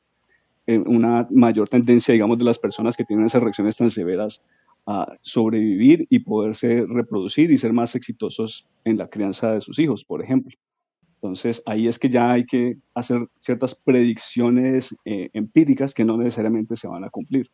[0.65, 4.43] eh, una mayor tendencia, digamos, de las personas que tienen esas reacciones tan severas
[4.85, 10.05] a sobrevivir y poderse reproducir y ser más exitosos en la crianza de sus hijos,
[10.05, 10.55] por ejemplo.
[11.15, 16.77] Entonces ahí es que ya hay que hacer ciertas predicciones eh, empíricas que no necesariamente
[16.77, 17.49] se van a cumplir.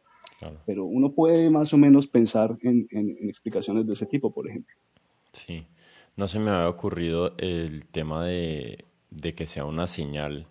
[0.66, 2.86] Pero uno puede más o menos pensar en,
[3.30, 4.76] explicaciones de ese tipo, por ejemplo.
[5.32, 5.66] Sí,
[6.16, 8.86] no se me había ocurrido el tema de,
[9.36, 10.48] que sea una señal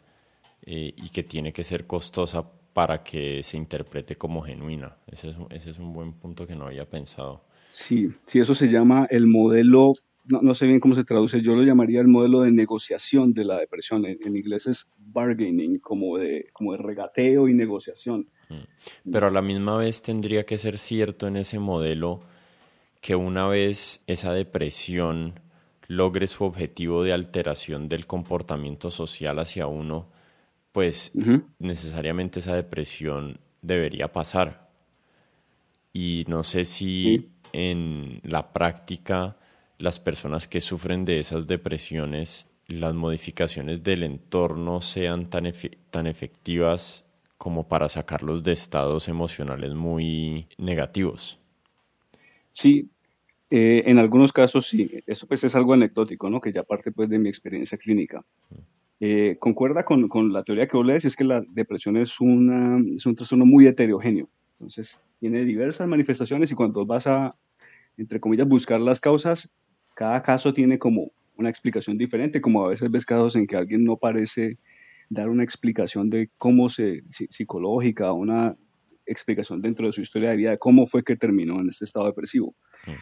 [0.62, 4.96] eh, y que tiene que ser costosa para que se interprete como genuina.
[5.06, 7.44] Ese es, ese es un buen punto que no había pensado.
[7.70, 9.94] Sí, sí, eso se llama el modelo
[10.24, 13.58] no, sé bien cómo se traduce, yo lo llamaría el modelo de negociación de la
[13.58, 14.06] depresión.
[14.06, 18.28] En, inglés es bargaining, como de, como de regateo y negociación.
[18.48, 19.10] Mm.
[19.10, 22.20] Pero a la misma vez tendría que ser cierto en ese modelo
[23.00, 25.40] que una vez esa depresión
[25.88, 30.08] logre su objetivo de alteración del comportamiento social hacia uno,
[30.72, 31.12] pues
[31.58, 34.70] necesariamente esa depresión debería pasar.
[35.92, 39.36] Y no sé si en la práctica
[39.78, 45.52] las personas que sufren de esas depresiones, las modificaciones del entorno sean tan,
[45.90, 47.04] tan efectivas
[47.36, 51.38] como para sacarlos de estados emocionales muy negativos.
[52.48, 52.91] Sí,
[53.54, 54.90] eh, en algunos casos sí.
[55.06, 56.40] Eso pues es algo anecdótico, ¿no?
[56.40, 58.24] Que ya parte pues de mi experiencia clínica.
[58.98, 62.82] Eh, concuerda con, con, la teoría que vos lees, es que la depresión es, una,
[62.96, 64.30] es un trastorno muy heterogéneo.
[64.52, 67.36] Entonces, tiene diversas manifestaciones y cuando vas a,
[67.98, 69.52] entre comillas, buscar las causas,
[69.94, 73.84] cada caso tiene como una explicación diferente, como a veces ves casos en que alguien
[73.84, 74.56] no parece
[75.10, 78.56] dar una explicación de cómo se, psicológica, una
[79.04, 82.06] explicación dentro de su historia de vida de cómo fue que terminó en este estado
[82.06, 82.54] depresivo.
[82.86, 82.92] Mm.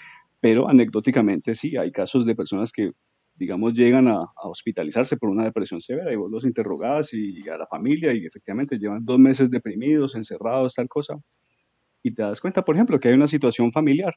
[0.40, 2.92] Pero anecdóticamente sí, hay casos de personas que,
[3.34, 7.66] digamos, llegan a, hospitalizarse por una depresión severa y vos los interrogás y a la
[7.66, 11.16] familia y efectivamente llevan dos meses deprimidos, encerrados, tal cosa.
[12.02, 14.14] Y te das cuenta, por ejemplo, que hay una situación familiar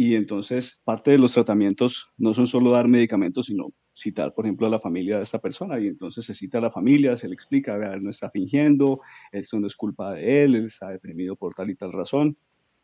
[0.00, 4.68] y entonces parte de los tratamientos no son solo dar medicamentos, sino citar, por ejemplo,
[4.68, 5.80] a la familia de esta persona.
[5.80, 9.00] Y entonces se cita a la familia, se le explica, él no está fingiendo,
[9.32, 12.38] esto no es culpa de él, él está deprimido por tal y tal razón.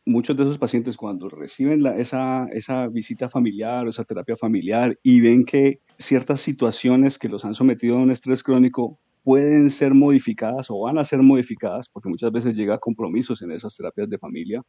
[0.06, 5.20] Muchos de esos pacientes cuando reciben esa, esa visita familiar o esa terapia familiar y
[5.20, 10.70] ven que ciertas situaciones que los han sometido a un estrés crónico pueden ser modificadas
[10.70, 14.18] o van a ser modificadas, porque muchas veces llega a compromisos en esas terapias de
[14.18, 14.62] familia,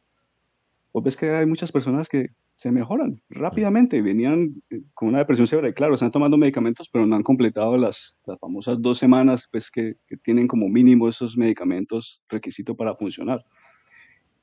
[0.96, 5.46] vos ves que hay muchas personas que se mejoran rápidamente, venían eh, con una depresión
[5.46, 9.46] severa y claro, están tomando medicamentos, pero no han completado las, las famosas dos semanas
[9.52, 13.44] pues, que, que, tienen como mínimo esos medicamentos requisito para funcionar.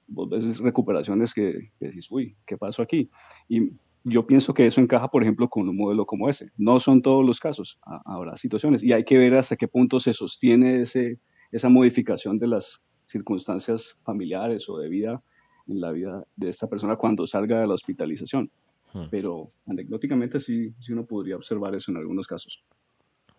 [0.07, 3.09] Vos ves recuperaciones que, que decís, uy, ¿qué pasó aquí?
[3.47, 3.71] Y
[4.03, 6.51] yo pienso que eso encaja, por ejemplo, con un modelo como ese.
[6.57, 10.13] No son todos los casos, habrá situaciones y hay que ver hasta qué punto se
[10.13, 11.19] sostiene ese,
[11.51, 15.19] esa modificación de las circunstancias familiares o de vida
[15.67, 18.51] en la vida de esta persona cuando salga de la hospitalización.
[18.93, 19.05] Hmm.
[19.09, 22.63] Pero anecdóticamente sí, sí uno podría observar eso en algunos casos.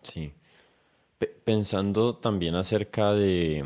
[0.01, 0.31] Sí.
[1.43, 3.63] pensando también acerca de,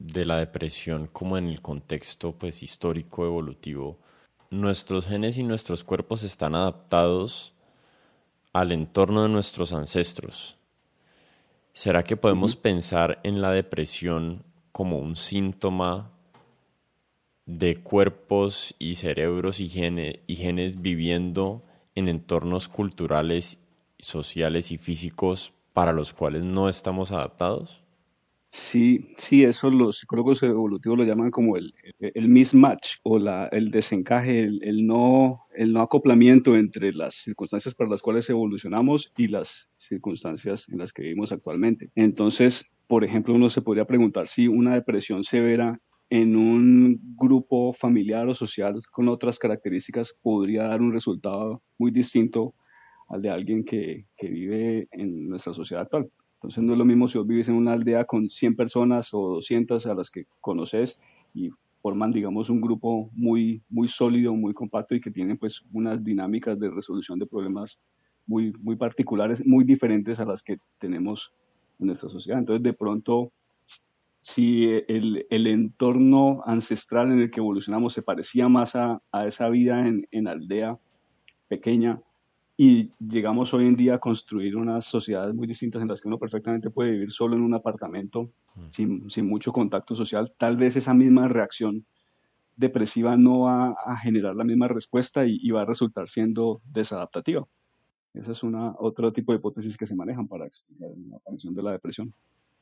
[0.00, 3.98] de la depresión como en el contexto pues histórico evolutivo,
[4.50, 7.52] nuestros genes y nuestros cuerpos están adaptados
[8.52, 10.56] al entorno de nuestros ancestros.
[11.72, 16.10] ¿Será que podemos pensar en la depresión como un síntoma
[17.44, 19.70] de cuerpos y cerebros y,
[20.26, 21.62] y genes viviendo
[21.94, 23.58] en entornos culturales,
[23.98, 27.82] sociales y físicos para los cuales no estamos adaptados?
[28.52, 33.70] Sí, sí, eso los psicólogos evolutivos lo llaman como el, el mismatch o la, el
[33.70, 39.70] desencaje, el, no, el no acoplamiento entre las circunstancias para las cuales evolucionamos y las
[39.76, 41.90] circunstancias en las que vivimos actualmente.
[41.94, 48.26] Entonces, por ejemplo, uno se podría preguntar si una depresión severa en un grupo familiar
[48.26, 52.56] o social con otras características podría dar un resultado muy distinto
[53.06, 56.10] al de alguien que, que, vive en nuestra sociedad actual.
[56.40, 59.34] Entonces no es lo mismo si vos vives en una aldea con 100 personas o
[59.34, 60.98] 200 a las que conoces
[61.34, 61.50] y
[61.82, 66.58] forman, digamos, un grupo muy, muy sólido, muy compacto y que tienen pues unas dinámicas
[66.58, 67.82] de resolución de problemas
[68.26, 71.30] muy, muy particulares, muy diferentes a las que tenemos
[71.78, 72.38] en nuestra sociedad.
[72.38, 73.32] Entonces, de pronto,
[74.20, 79.50] si el, el, entorno ancestral en el que evolucionamos se parecía más a, a esa
[79.50, 80.78] vida en, en, aldea
[81.48, 82.00] pequeña
[82.62, 86.18] y llegamos hoy en día a construir unas sociedades muy distintas en las que uno
[86.18, 88.68] perfectamente puede vivir solo en un apartamento mm.
[88.68, 91.86] sin, sin, mucho contacto social, tal vez esa misma reacción
[92.56, 97.46] depresiva no va a generar la misma respuesta y, y va a resultar siendo desadaptativa.
[98.12, 101.62] Esa es una, otro tipo de hipótesis que se manejan para explicar la aparición de
[101.62, 102.12] la depresión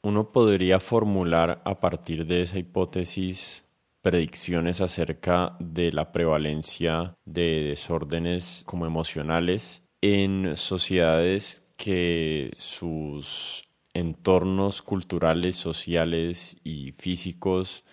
[0.02, 3.64] uno podría formular a partir de esa hipótesis
[4.00, 15.56] predicciones acerca de la prevalencia de desórdenes como emocionales en sociedades que sus entornos culturales,
[15.56, 17.84] sociales y físicos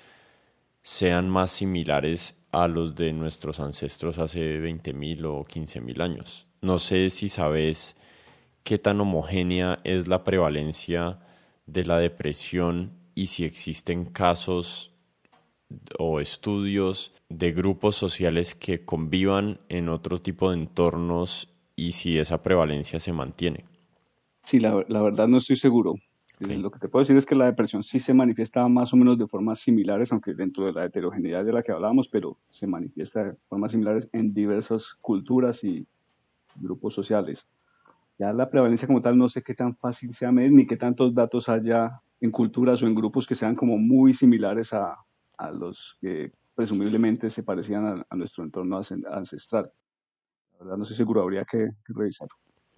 [0.81, 6.47] sean más similares a los de nuestros ancestros hace 20.000 o 15.000 años.
[6.61, 7.95] No sé si sabes
[8.63, 11.19] qué tan homogénea es la prevalencia
[11.65, 14.91] de la depresión y si existen casos
[15.97, 22.41] o estudios de grupos sociales que convivan en otro tipo de entornos y si esa
[22.41, 23.65] prevalencia se mantiene.
[24.41, 25.95] Sí, la, verdad no estoy seguro.
[26.39, 28.97] Eh, lo que te puedo decir es que la depresión sí se manifiesta más o
[28.97, 32.67] menos de formas similares, aunque dentro de la heterogeneidad de la que hablábamos, pero se
[32.67, 35.87] manifiesta de formas similares en diversas culturas y
[36.55, 37.47] grupos sociales.
[38.17, 41.13] Ya la prevalencia como tal no sé qué tan fácil sea medir ni qué tantos
[41.13, 44.97] datos haya en culturas o en grupos que sean como muy similares a,
[45.37, 48.79] a los que presumiblemente se parecían a, nuestro entorno
[49.11, 49.71] ancestral.
[50.59, 52.35] La verdad no estoy seguro, habría que, revisarlo.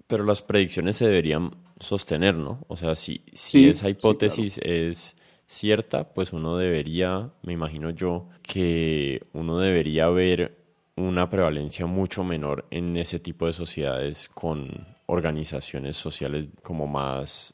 [0.07, 2.63] Pero las predicciones se deberían sostener, ¿no?
[2.67, 9.25] O sea, si, si esa hipótesis es cierta, pues uno debería, me imagino yo, que
[9.33, 10.57] uno debería ver
[10.95, 17.53] una prevalencia mucho menor en ese tipo de sociedades con organizaciones sociales como más,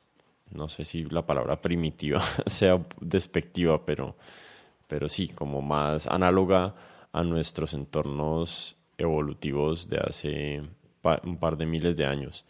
[0.52, 4.16] no sé si la palabra primitiva sea despectiva, pero,
[4.88, 6.76] pero sí, como más análoga
[7.12, 10.62] a nuestros entornos evolutivos de hace
[11.24, 12.46] un par de miles de años.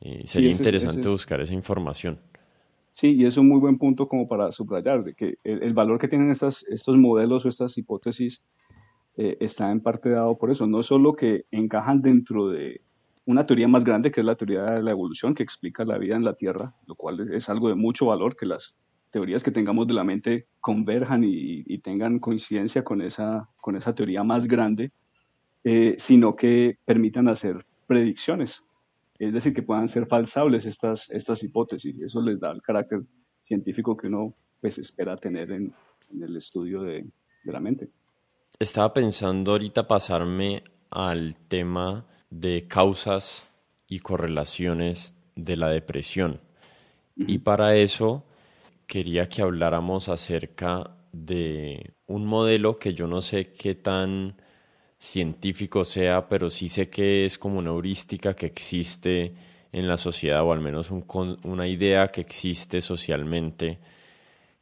[0.00, 2.18] Eh, sería interesante buscar esa información.
[2.90, 6.08] Sí, y es un muy buen punto como para subrayar, de que el, valor que
[6.08, 8.42] tienen estas, estos modelos o estas hipótesis
[9.16, 12.80] eh, está en parte dado por eso, no solo que encajan dentro de
[13.26, 16.16] una teoría más grande que es la teoría de la evolución que explica la vida
[16.16, 18.78] en la Tierra, lo cual es algo de mucho valor que las
[19.10, 24.24] teorías que tengamos de la mente converjan y, tengan coincidencia con esa, con esa teoría
[24.24, 24.92] más grande,
[25.68, 28.62] eh, sino que permitan hacer predicciones,
[29.18, 32.00] es decir, que puedan ser falsables estas, estas hipótesis.
[32.00, 33.00] Eso les da el carácter
[33.40, 35.74] científico que uno pues, espera tener en,
[36.12, 37.04] en el estudio de,
[37.42, 37.88] de la mente.
[38.60, 43.48] Estaba pensando ahorita pasarme al tema de causas
[43.88, 46.40] y correlaciones de la depresión.
[47.16, 48.24] Y para eso
[48.86, 54.36] quería que habláramos acerca de un modelo que yo no sé qué tan
[54.98, 59.34] científico sea, pero sí sé que es como una heurística que existe
[59.72, 63.78] en la sociedad, o al menos una idea que existe socialmente,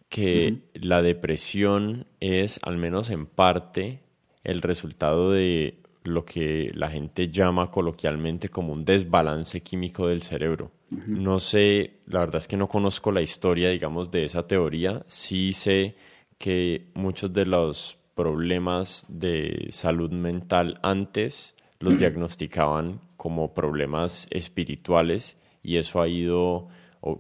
[0.09, 4.01] que la depresión es, al menos en parte,
[4.43, 10.71] el resultado de lo que la gente llama coloquialmente como un desbalance químico del cerebro.
[10.91, 15.03] No sé, la verdad es que no conozco la historia, digamos, de esa teoría.
[15.07, 15.97] Sí sé
[16.39, 25.77] que muchos de los problemas de salud mental antes los diagnosticaban como problemas espirituales y
[25.77, 26.69] eso ha ido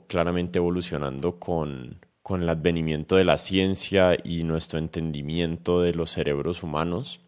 [0.06, 6.62] claramente evolucionando con, con el advenimiento de la ciencia y nuestro entendimiento de los cerebros
[6.62, 7.20] humanos.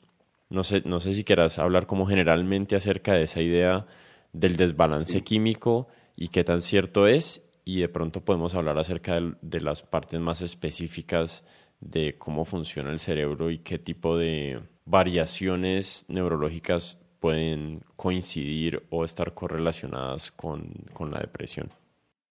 [0.48, 3.87] No sé, no sé si quieras hablar como generalmente acerca de esa idea
[4.33, 9.60] del desbalance químico y qué tan cierto es y de pronto podemos hablar acerca de,
[9.60, 11.42] las partes más específicas
[11.81, 19.35] de cómo funciona el cerebro y qué tipo de variaciones neurológicas pueden coincidir o estar
[19.35, 21.70] correlacionadas con la depresión.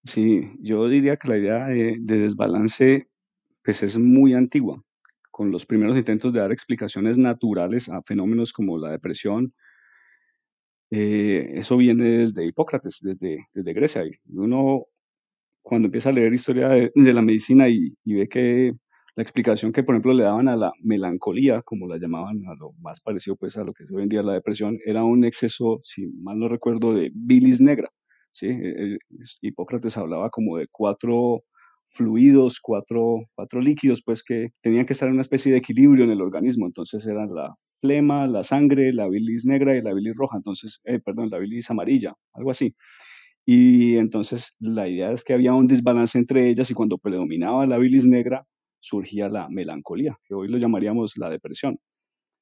[0.06, 3.08] Sí, yo diría que la idea de, desbalance
[3.64, 4.80] pues es muy antigua,
[5.32, 9.52] con los primeros intentos de dar explicaciones naturales a fenómenos como la depresión.
[10.90, 14.04] Eh, eso viene desde Hipócrates, desde, desde Grecia.
[14.28, 14.86] Uno
[15.60, 18.76] cuando empieza a leer historia de, la medicina y, ve que
[19.16, 22.72] la explicación que, por ejemplo, le daban a la melancolía, como la llamaban, a lo
[22.80, 26.06] más parecido pues a lo que es hoy día la depresión, era un exceso, si
[26.22, 27.88] mal no recuerdo, de bilis negra.
[28.30, 28.46] ¿sí?
[28.48, 28.98] E, e,
[29.40, 31.42] Hipócrates hablaba como de cuatro
[31.88, 36.10] fluidos, cuatro, cuatro líquidos, pues que tenían que estar en una especie de equilibrio en
[36.10, 40.36] el organismo, entonces eran la flema, la sangre, la bilis negra y la bilis roja,
[40.36, 42.74] entonces, eh, perdón, la bilis amarilla, algo así.
[43.46, 47.78] Y entonces la idea es que había un desbalance entre ellas y cuando predominaba la
[47.78, 48.44] bilis negra
[48.86, 51.78] surgía la melancolía, que hoy lo llamaríamos la depresión.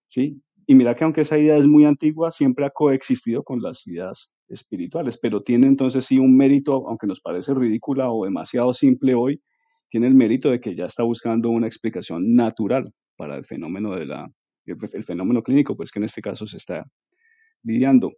[0.06, 0.42] ¿sí?
[0.66, 4.32] Y mira que aunque esa idea es muy antigua, siempre ha coexistido con las ideas
[4.48, 9.42] espirituales, pero tiene entonces sí un mérito, aunque nos parece ridícula o demasiado simple hoy,
[9.90, 14.06] tiene el mérito de que ya está buscando una explicación natural para el fenómeno de
[14.06, 14.30] la
[15.06, 16.84] fenómeno clínico, pues que en este caso se está
[17.62, 18.12] lidiando.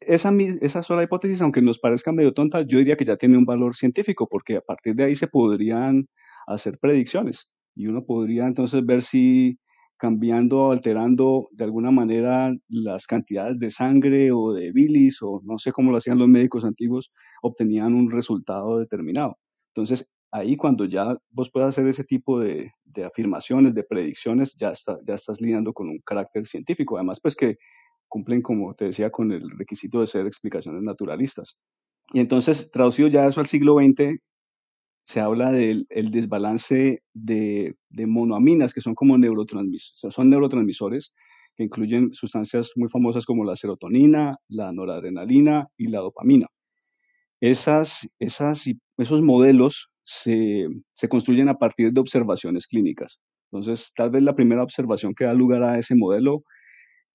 [0.00, 3.44] Esa, esa sola hipótesis, aunque nos parezca medio tonta, yo diría que ya tiene un
[3.44, 6.08] valor científico, porque a partir de ahí se podrían
[6.46, 9.58] hacer predicciones y uno podría entonces ver si
[10.02, 15.70] cambiando, alterando de alguna manera las cantidades de sangre o de bilis o no sé
[15.70, 19.38] cómo lo hacían los médicos antiguos, obtenían un resultado determinado.
[19.68, 22.72] Entonces, ahí cuando ya vos puedas hacer ese tipo de,
[23.06, 26.96] afirmaciones, de predicciones, ya, está, ya estás lidiando con un carácter científico.
[26.96, 27.58] Además, pues que
[28.08, 31.60] cumplen, como te decía, con el requisito de ser explicaciones naturalistas.
[32.12, 34.18] Y entonces, traducido ya eso al siglo XX,
[35.04, 41.12] se habla del desbalance de, monoaminas, que son como neurotransmisores, son neurotransmisores
[41.56, 46.46] que incluyen sustancias muy famosas como la serotonina, la noradrenalina y la dopamina.
[47.40, 50.68] Esas, esos modelos se,
[51.08, 53.20] construyen a partir de observaciones clínicas.
[53.50, 56.44] Entonces, tal vez la primera observación que da lugar a ese modelo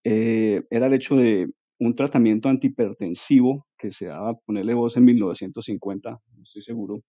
[0.04, 1.48] eh, era el hecho de
[1.80, 7.02] un tratamiento antihipertensivo que se daba, ponerle voz en 1950, no estoy seguro,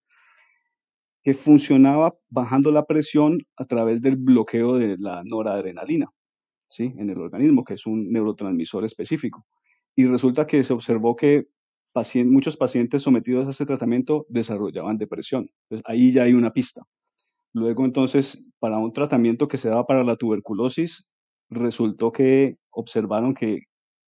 [1.33, 6.09] funcionaba bajando la presión a través del bloqueo de la noradrenalina
[6.67, 6.93] ¿sí?
[6.97, 9.45] en el organismo, que es un neurotransmisor específico.
[9.95, 11.47] Y resulta que se observó que
[12.25, 15.49] muchos pacientes sometidos a ese tratamiento desarrollaban depresión.
[15.85, 16.83] Ahí ya hay una pista.
[17.53, 21.09] Luego, entonces, para un tratamiento que se daba para la tuberculosis,
[21.49, 23.63] resultó que observaron que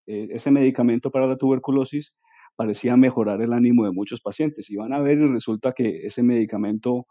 [0.07, 2.15] eh, ese medicamento para la tuberculosis
[2.61, 4.69] parecía mejorar el ánimo de muchos pacientes.
[4.69, 7.07] Y van a ver y resulta que ese medicamento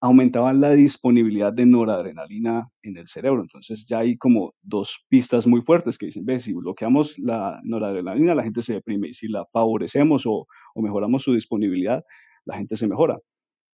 [0.00, 3.42] aumentaba la disponibilidad de noradrenalina en el cerebro.
[3.42, 8.36] Entonces ya hay como dos pistas muy fuertes que dicen, ve, si bloqueamos la noradrenalina,
[8.36, 9.08] la gente se deprime.
[9.08, 12.04] Y si la favorecemos o, mejoramos su disponibilidad,
[12.44, 13.18] la gente se mejora.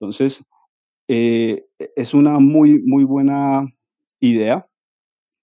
[0.01, 0.43] Entonces,
[1.07, 3.67] eh, es una muy, muy buena
[4.21, 4.67] idea,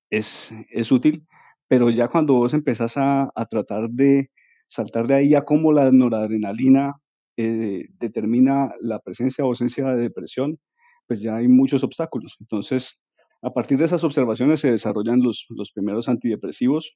[0.09, 1.28] es, es útil,
[1.68, 4.32] pero ya cuando vos empezás a tratar de
[4.72, 6.96] saltar de ahí a cómo la noradrenalina
[7.36, 10.60] eh, determina la presencia o ausencia de depresión,
[11.08, 12.38] pues ya hay muchos obstáculos.
[12.40, 12.98] Entonces,
[13.42, 16.96] a partir de esas observaciones se desarrollan los, los primeros antidepresivos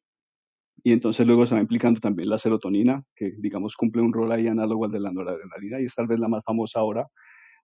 [0.85, 4.47] y entonces luego se va implicando también la serotonina, que digamos cumple un rol ahí
[4.47, 7.07] análogo al de la noradrenalina y es tal vez la más famosa ahora.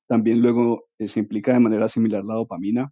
[0.08, 2.92] También luego eh, se implica de manera similar la dopamina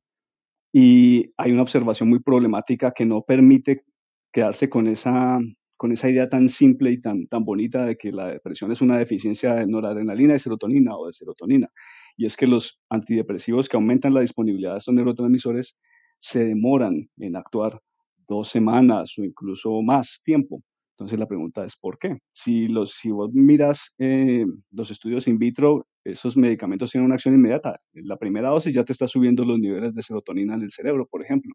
[0.72, 3.84] y hay una observación muy problemática que no permite
[4.32, 5.40] quedarse con esa
[5.80, 8.98] con esa idea tan simple y tan, tan bonita de que la depresión es una
[8.98, 11.70] deficiencia de noradrenalina, de serotonina o de serotonina.
[12.18, 15.78] Y es que los antidepresivos que aumentan la disponibilidad de estos neurotransmisores
[16.18, 17.80] se demoran en actuar
[18.28, 20.62] dos semanas o incluso más tiempo.
[20.98, 22.18] Entonces la pregunta es ¿por qué?
[22.34, 27.36] Si, los, si vos miras eh, los estudios in vitro, esos medicamentos tienen una acción
[27.36, 27.80] inmediata.
[27.94, 31.24] la primera dosis ya te está subiendo los niveles de serotonina en el cerebro, por
[31.24, 31.54] ejemplo.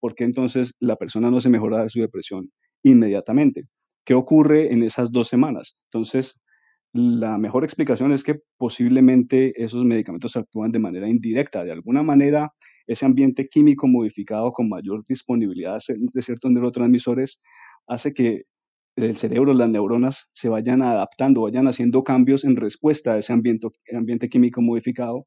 [0.00, 2.50] ¿Por qué entonces la persona no se mejora de su depresión
[2.82, 3.64] inmediatamente.
[4.04, 5.76] ¿Qué ocurre en esas dos semanas?
[5.86, 6.40] Entonces,
[6.92, 11.62] la mejor explicación es que posiblemente esos medicamentos actúan de manera indirecta.
[11.64, 12.52] De alguna manera,
[12.86, 17.40] ese ambiente químico modificado con mayor disponibilidad de ciertos neurotransmisores
[17.86, 18.42] hace que
[18.96, 23.68] el cerebro, las neuronas, se vayan adaptando, vayan haciendo cambios en respuesta a ese ambiente,
[23.96, 25.26] ambiente químico modificado.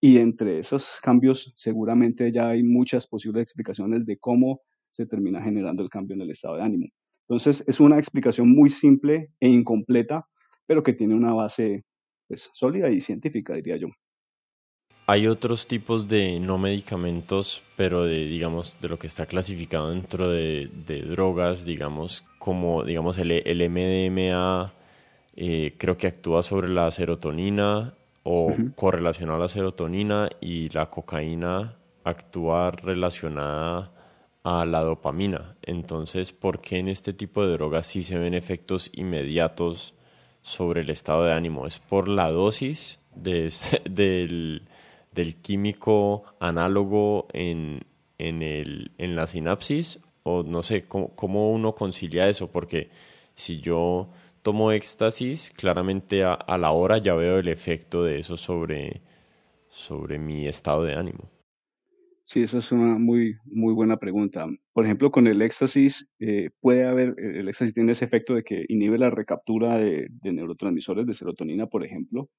[0.00, 4.62] Y entre esos cambios seguramente ya hay muchas posibles explicaciones de cómo
[4.94, 6.86] se termina generando el cambio en el estado de ánimo.
[7.28, 10.26] Entonces, es una explicación muy simple e incompleta,
[10.66, 11.84] pero que tiene una base
[12.28, 13.88] pues, sólida y científica, diría yo.
[15.06, 20.30] Hay otros tipos de no medicamentos, pero de, digamos, de lo que está clasificado dentro
[20.30, 20.70] de,
[21.10, 24.72] drogas, digamos, como, digamos, el, el MDMA,
[25.34, 31.76] eh, creo que actúa sobre la serotonina o correlacionado a la serotonina y la cocaína
[32.04, 33.90] actúa relacionada
[34.44, 35.56] a la dopamina.
[35.62, 39.94] Entonces, ¿por qué en este tipo de drogas sí se ven efectos inmediatos
[40.42, 41.66] sobre el estado de ánimo?
[41.66, 44.68] ¿Es por la dosis del,
[45.42, 47.84] químico análogo en,
[48.18, 50.00] el, en la sinapsis?
[50.22, 52.50] O no sé, ¿cómo, uno concilia eso?
[52.50, 52.90] Porque
[53.34, 54.08] si yo
[54.42, 59.00] tomo éxtasis, claramente a, a, la hora ya veo el efecto de eso sobre,
[59.70, 61.30] sobre mi estado de ánimo.
[62.26, 64.46] Sí, esa es una muy, muy buena pregunta.
[64.72, 68.64] Por ejemplo, con el éxtasis, eh, puede haber, el éxtasis tiene ese efecto de que
[68.68, 72.30] inhibe la recaptura de, de neurotransmisores de serotonina, por ejemplo,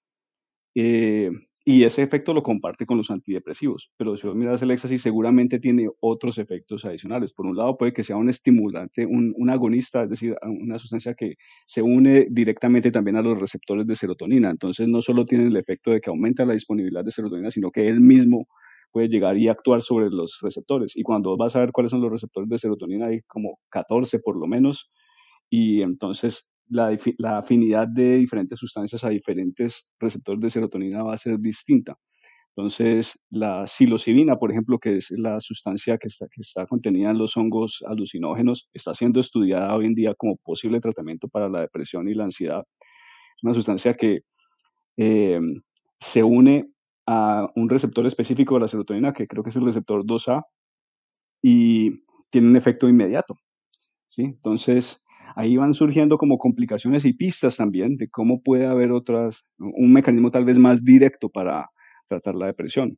[0.76, 1.32] eh,
[1.66, 3.92] y ese efecto lo comparte con los antidepresivos.
[3.98, 7.34] Pero si vos miras el éxtasis, seguramente tiene otros efectos adicionales.
[7.34, 11.16] Por un lado, puede que sea un estimulante, un, un, agonista, es decir, una sustancia
[11.16, 11.36] que
[11.68, 14.52] se une directamente también a los receptores de serotonina.
[14.52, 17.88] Entonces, no solo tiene el efecto de que aumenta la disponibilidad de serotonina, sino que
[17.88, 18.48] él mismo
[18.96, 20.96] puede llegar y actuar sobre los receptores.
[20.96, 24.38] Y cuando vas a ver cuáles son los receptores de serotonina, hay como 14 por
[24.38, 24.90] lo menos.
[25.50, 26.98] Y entonces la,
[27.38, 31.98] afinidad de diferentes sustancias a diferentes receptores de serotonina va a ser distinta.
[32.56, 37.18] Entonces, la psilocibina, por ejemplo, que es la sustancia que está, que está contenida en
[37.18, 42.08] los hongos alucinógenos, está siendo estudiada hoy en día como posible tratamiento para la depresión
[42.08, 42.64] y la ansiedad.
[43.36, 44.22] Es una sustancia que
[44.96, 45.42] eh,
[46.00, 46.70] se une
[47.08, 50.44] a un receptor específico de la serotonina, que creo que es el receptor 2A,
[51.42, 53.38] y tiene un efecto inmediato.
[54.10, 54.24] ¿sí?
[54.24, 55.04] Entonces,
[55.36, 60.32] ahí van surgiendo como complicaciones y pistas también de cómo puede haber otras, un mecanismo
[60.32, 61.70] tal vez más directo para
[62.08, 62.98] tratar la depresión.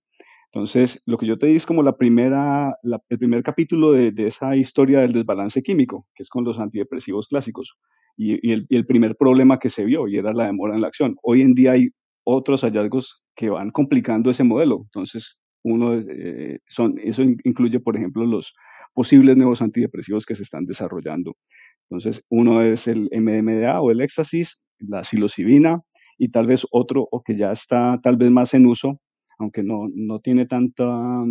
[0.53, 2.77] Entonces, lo que yo te di es como la primera,
[3.09, 7.75] el primer capítulo de, esa historia del desbalance químico, que es con los antidepresivos clásicos,
[8.15, 10.87] y, el, y, el, primer problema que se vio, y era la demora en la
[10.87, 11.15] acción.
[11.21, 11.89] Hoy en día hay
[12.23, 14.81] otros hallazgos que van complicando ese modelo.
[14.85, 18.53] Entonces, uno eh, son, eso incluye, por ejemplo, los
[18.93, 21.37] posibles nuevos antidepresivos que se están desarrollando.
[21.83, 25.81] Entonces, uno es el MDMA o el éxtasis, la psilocibina
[26.17, 28.99] y tal vez otro o que ya está tal vez más en uso,
[29.37, 31.23] aunque no, no tiene tanta,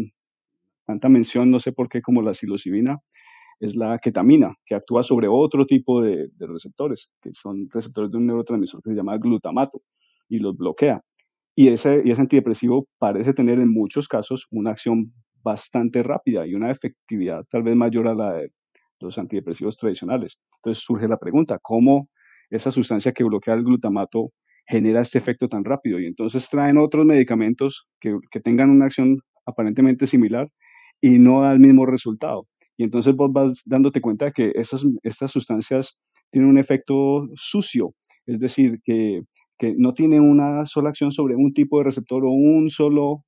[0.87, 3.01] tanta mención, no sé por qué, como la psilocibina,
[3.59, 8.19] es la ketamina, que actúa sobre otro tipo de, de receptores, que son receptores de
[8.19, 9.83] un neurotransmisor que se llama glutamato
[10.29, 11.03] y los bloquea.
[11.59, 16.55] Y ese, y ese antidepresivo parece tener en muchos casos una acción bastante rápida y
[16.55, 18.51] una efectividad tal vez mayor a la de
[19.01, 20.41] los antidepresivos tradicionales.
[20.59, 22.09] Entonces surge la pregunta, ¿cómo
[22.51, 24.33] esa sustancia que bloquea el glutamato
[24.67, 25.99] genera este efecto tan rápido?
[25.99, 30.49] Y entonces traen otros medicamentos que, que tengan una acción aparentemente similar
[31.01, 32.47] y no da el mismo resultado.
[32.77, 35.97] Y entonces vos vas dándote cuenta de que esas, estas sustancias
[36.31, 37.95] tienen un efecto sucio,
[38.27, 39.23] es decir, que
[39.59, 43.25] que no tiene una sola acción sobre un tipo de receptor o un solo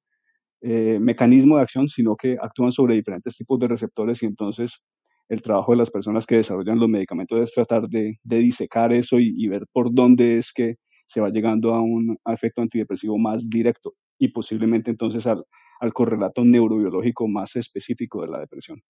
[0.61, 4.85] eh, mecanismo de acción, sino que actúan sobre diferentes tipos de receptores y entonces
[5.29, 9.19] el trabajo de las personas que desarrollan los medicamentos es tratar de, de disecar eso
[9.19, 10.77] y, ver por dónde es que
[11.07, 15.45] se va llegando a un efecto antidepresivo más directo y posiblemente entonces al,
[15.81, 18.81] al correlato neurobiológico más específico de la depresión.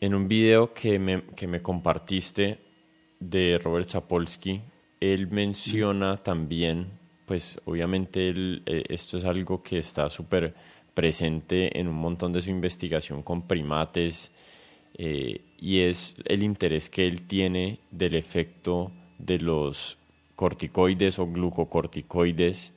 [0.00, 2.58] En un video que me, que me compartiste
[3.18, 4.62] de Robert Sapolsky,
[5.00, 6.86] él menciona también,
[7.26, 10.54] pues obviamente él, eh, esto es algo que está súper
[10.94, 14.30] presente en un montón de su investigación con primates
[14.96, 19.98] eh, y es el interés que él tiene del efecto de los
[20.36, 22.72] corticoides o glucocorticoides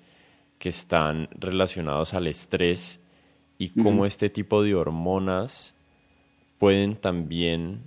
[0.58, 3.00] que están relacionados al estrés
[3.58, 5.76] y cómo este tipo de hormonas
[6.58, 7.84] pueden también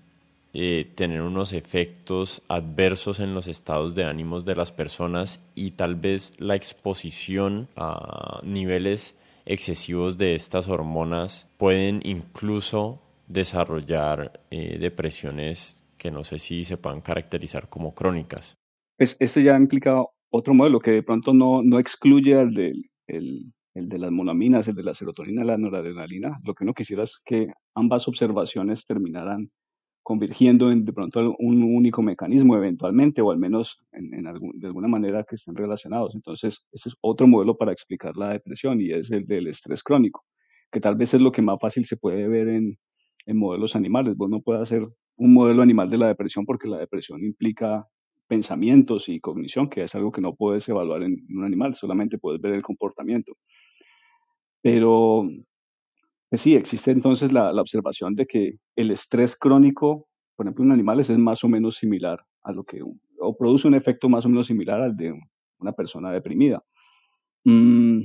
[0.55, 5.95] eh, tener unos efectos adversos en los estados de ánimos de las personas y tal
[5.95, 16.11] vez la exposición a niveles excesivos de estas hormonas pueden incluso desarrollar eh, depresiones que
[16.11, 18.57] no sé si se puedan caracterizar como crónicas.
[18.99, 23.53] Pues esto ya implica otro modelo que de pronto no, no excluye al del el,
[23.75, 26.39] de las monaminas, el de la serotonina, la noradrenalina.
[26.45, 29.51] Lo que uno quisiera es que ambas observaciones terminaran
[30.03, 35.25] convergiendo en de pronto un único mecanismo eventualmente, o al menos en, de alguna manera
[35.25, 36.15] que estén relacionados.
[36.15, 40.25] Entonces, ese es otro modelo para explicar la depresión y es el del estrés crónico,
[40.71, 42.79] que tal vez es lo que más fácil se puede ver en,
[43.27, 44.17] en modelos animales.
[44.17, 44.87] Vos no puedes hacer
[45.17, 47.87] un modelo animal de la depresión porque la depresión implica
[48.27, 52.19] pensamientos y cognición, que es algo que no puedes evaluar en, en un animal, solamente
[52.19, 53.35] puedes ver el comportamiento.
[54.63, 55.29] Pero
[56.41, 61.19] sí, existe entonces la, observación de que el estrés crónico, por ejemplo, en animales es
[61.19, 62.81] más o menos similar a lo que,
[63.19, 65.13] o produce un efecto más o menos similar al de
[65.59, 66.63] una persona deprimida.
[67.45, 68.03] Mm,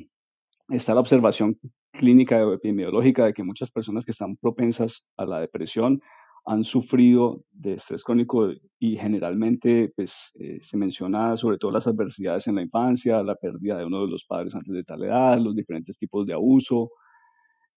[0.69, 1.57] está la observación
[1.91, 6.01] clínica o epidemiológica de que muchas personas que están propensas a la depresión
[6.45, 8.49] han sufrido de estrés crónico
[8.79, 13.77] y generalmente pues, eh, se menciona sobre todo las adversidades en la infancia, la pérdida
[13.77, 16.91] de uno de los padres antes de tal edad, los diferentes tipos de abuso,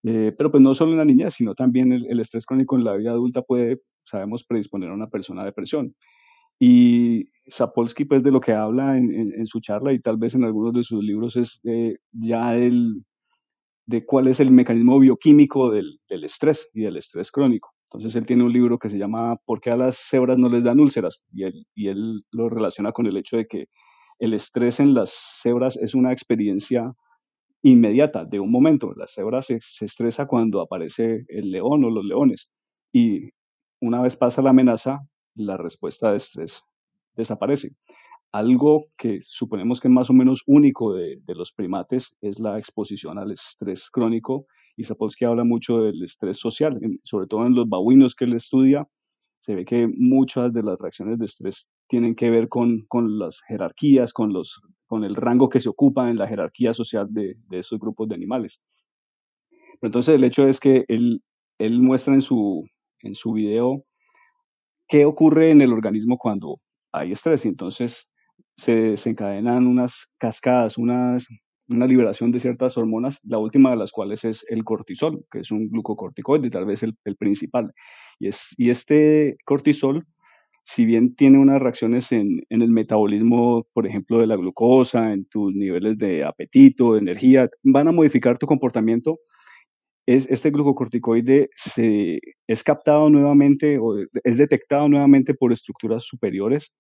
[0.04, 2.84] eh, pero pues no solo en la niñez, sino también el, el, estrés crónico en
[2.84, 5.94] la vida adulta puede, sabemos, predisponer a una persona a depresión.
[6.58, 10.74] Y Sapolsky, pues de lo que habla en, su charla y tal vez en algunos
[10.74, 11.62] de sus libros es
[12.12, 13.02] ya del,
[13.86, 17.70] de cuál es el mecanismo bioquímico del, del, estrés y del estrés crónico.
[17.84, 20.62] Entonces él tiene un libro que se llama ¿Por qué a las cebras no les
[20.62, 21.22] dan úlceras?
[21.32, 23.66] Y él, y él lo relaciona con el hecho de que
[24.18, 25.10] el estrés en las
[25.42, 26.92] cebras es una experiencia
[27.62, 28.92] inmediata, de un momento.
[28.96, 32.50] La cebra se, se estresa cuando aparece el león o los leones.
[32.92, 33.30] Y
[33.80, 35.00] una vez pasa la amenaza,
[35.34, 36.62] la respuesta de estrés
[37.14, 37.70] desaparece.
[38.32, 42.58] Algo que suponemos que es más o menos único de, de los primates es la
[42.58, 44.46] exposición al estrés crónico
[44.76, 48.88] y Sapolsky habla mucho del estrés social, sobre todo en los babuinos que él estudia,
[49.40, 53.42] se ve que muchas de las reacciones de estrés tienen que ver con, con las
[53.48, 57.58] jerarquías, con, los, con el rango que se ocupa en la jerarquía social de, de
[57.58, 58.62] esos grupos de animales.
[59.82, 61.20] Entonces el hecho es que él,
[61.58, 62.64] él muestra en su,
[63.00, 63.84] en su video
[64.88, 66.60] qué ocurre en el organismo cuando
[66.92, 68.12] hay estrés y entonces
[68.54, 71.26] se desencadenan unas cascadas, unas,
[71.66, 75.50] una liberación de ciertas hormonas, la última de las cuales es el cortisol, que es
[75.50, 77.72] un glucocorticoide, tal vez el, el principal.
[78.20, 80.06] Y, es, y este cortisol,
[80.62, 85.54] si bien tiene unas reacciones en, el metabolismo, por ejemplo, de la glucosa, en tus
[85.54, 89.18] niveles de apetito, de energía, van a modificar tu comportamiento,
[90.06, 96.74] es, este glucocorticoide se, es captado nuevamente o es detectado nuevamente por estructuras superiores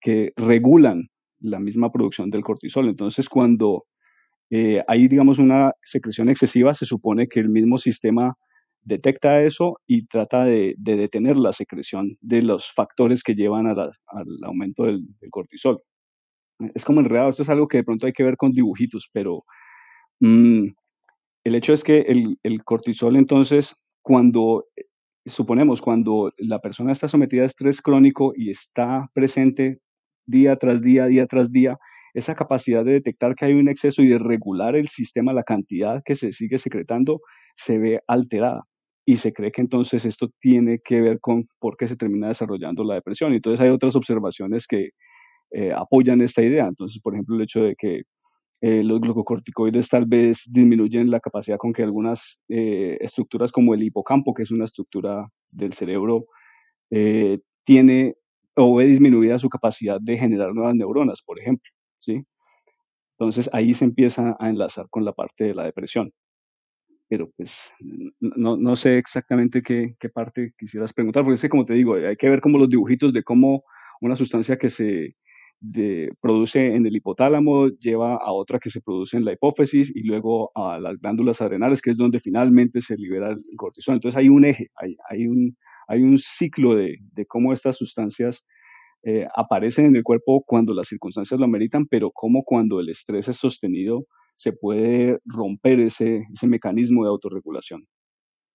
[0.00, 1.08] que regulan
[1.40, 2.88] la misma producción del cortisol.
[2.88, 3.84] Entonces, cuando
[4.50, 8.34] eh, hay, digamos, una secreción excesiva, se supone que el mismo sistema
[8.82, 13.92] detecta eso y trata de, de detener la secreción de los factores que llevan al
[14.44, 15.80] aumento del, cortisol.
[16.74, 19.44] Es como enredado, esto es algo que de pronto hay que ver con dibujitos, pero
[20.20, 20.68] mmm,
[21.44, 24.64] el hecho es que el, el cortisol entonces, cuando
[25.26, 29.78] suponemos, cuando la persona está sometida a estrés crónico y está presente
[30.26, 31.78] día tras día, día tras día,
[32.14, 36.02] esa capacidad de detectar que hay un exceso y de regular el sistema, la cantidad
[36.04, 37.20] que se sigue secretando,
[37.54, 38.64] se ve alterada.
[39.06, 42.84] Y se cree que entonces esto tiene que ver con por qué se termina desarrollando
[42.84, 43.32] la depresión.
[43.32, 44.90] Entonces hay otras observaciones que
[45.50, 46.66] eh, apoyan esta idea.
[46.66, 48.02] Entonces, por ejemplo, el hecho de que
[48.60, 53.82] eh, los glucocorticoides tal vez disminuyen la capacidad con que algunas eh, estructuras como el
[53.82, 56.26] hipocampo, que es una estructura del cerebro,
[57.64, 58.14] tiene
[58.56, 61.70] o ve disminuida su capacidad de generar nuevas neuronas, por ejemplo.
[61.98, 62.24] ¿Sí?
[63.18, 66.12] Entonces ahí se empieza a enlazar con la parte de la depresión.
[67.08, 67.72] Pero pues
[68.20, 71.94] no, no sé exactamente qué, qué, parte quisieras preguntar, porque es que como te digo,
[71.94, 73.64] hay que ver como los dibujitos de cómo
[74.00, 75.16] una sustancia que se
[76.20, 80.52] produce en el hipotálamo lleva a otra que se produce en la hipófisis y luego
[80.54, 83.94] a las glándulas adrenales, que es donde finalmente se libera el cortisol.
[83.94, 85.56] Entonces hay un eje, hay, hay, un,
[85.88, 88.44] hay un ciclo de, de cómo estas sustancias
[89.02, 93.28] eh, aparecen en el cuerpo cuando las circunstancias lo ameritan, pero como cuando el estrés
[93.28, 97.86] es sostenido se puede romper ese, ese mecanismo de autorregulación.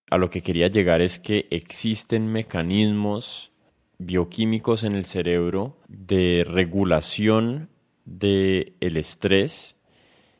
[0.09, 3.51] A lo que quería llegar es que existen mecanismos
[3.97, 7.69] bioquímicos en el cerebro de regulación
[8.05, 9.75] del el estrés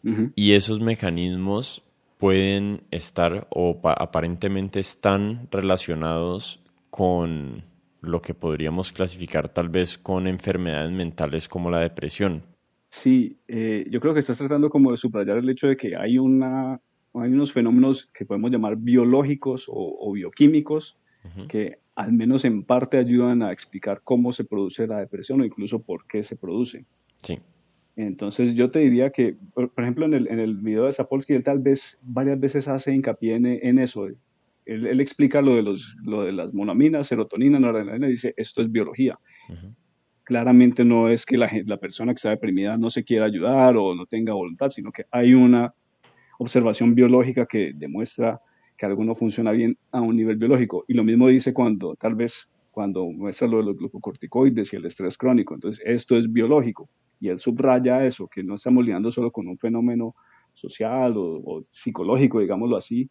[0.03, 0.33] uh -huh.
[0.35, 1.83] y esos mecanismos
[2.17, 7.65] pueden estar o aparentemente están relacionados con
[8.03, 12.43] lo que podríamos clasificar tal vez con enfermedades mentales como la depresión.
[12.85, 16.17] Sí, eh, yo creo que estás tratando como de subrayar el hecho de que hay,
[16.17, 16.73] una,
[17.13, 21.47] hay unos fenómenos que podemos llamar biológicos o, o bioquímicos uh -huh.
[21.47, 25.81] que al menos en parte ayudan a explicar cómo se produce la depresión o incluso
[25.81, 26.85] por qué se produce.
[27.23, 27.39] Sí.
[27.95, 31.43] Entonces yo te diría que, por, ejemplo, en el, en el video de Sapolsky, él
[31.43, 34.07] tal vez varias veces hace hincapié en, en eso,
[34.65, 38.71] él, él, explica lo de, los, lo de las monaminas, serotonina, noradrenalina, dice, esto es
[38.71, 39.17] biología.
[39.49, 39.75] Uh -huh.
[40.23, 43.93] Claramente no es que la, la, persona que está deprimida no se quiera ayudar o
[43.93, 45.73] no tenga voluntad, sino que hay una
[46.39, 48.39] observación biológica que demuestra
[48.77, 50.85] que algo no funciona bien a un nivel biológico.
[50.87, 54.85] Y lo mismo dice cuando, tal vez, cuando muestra lo de los glucocorticoides y el
[54.85, 55.53] estrés crónico.
[55.53, 56.89] Entonces, esto es biológico.
[57.19, 60.15] Y él subraya eso, que no estamos lidiando solo con un fenómeno
[60.53, 63.09] social o, o psicológico, digámoslo así,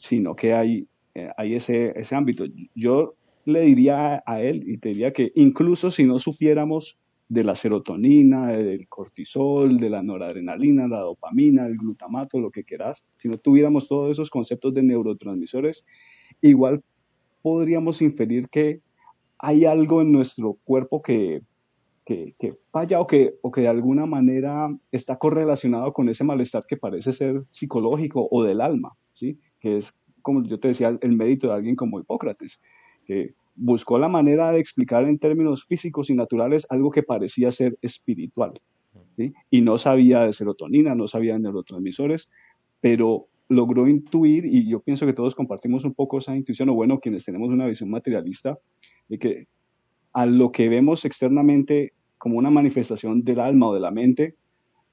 [0.00, 2.44] sino que hay, eh, hay ese, ese ámbito.
[2.74, 6.98] Yo le diría a él y te diría que incluso si no supiéramos
[7.28, 13.04] de la serotonina, del cortisol, de la noradrenalina, la dopamina, el glutamato, lo que quieras,
[13.18, 15.84] si no tuviéramos todos esos conceptos de neurotransmisores,
[16.40, 16.82] igual
[17.42, 18.80] podríamos inferir que
[19.38, 21.42] hay algo en nuestro cuerpo que,
[22.06, 26.64] que, que falla o que, o que de alguna manera está correlacionado con ese malestar
[26.66, 29.38] que parece ser psicológico o del alma, ¿sí?
[29.60, 32.60] Que es, como yo te decía, el mérito de alguien como Hipócrates,
[33.04, 37.78] que buscó la manera de explicar en términos físicos y naturales algo que parecía ser
[37.82, 38.60] espiritual.
[39.50, 42.30] Y no sabía de serotonina, no sabía de neurotransmisores,
[42.80, 47.00] pero logró intuir, y yo pienso que todos compartimos un poco esa intuición, o bueno,
[47.00, 48.58] quienes tenemos una visión materialista,
[49.08, 49.48] de que
[50.12, 54.36] a lo que vemos externamente como una manifestación del alma o de la mente,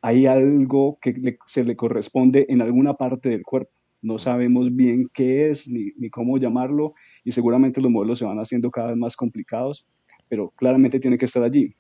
[0.02, 3.72] hay algo que se le corresponde en alguna parte del cuerpo.
[4.08, 6.94] No sabemos bien qué es ni, ni, cómo llamarlo
[7.26, 9.86] y seguramente los modelos se van haciendo cada vez más complicados,
[10.30, 11.76] pero claramente tiene que estar allí.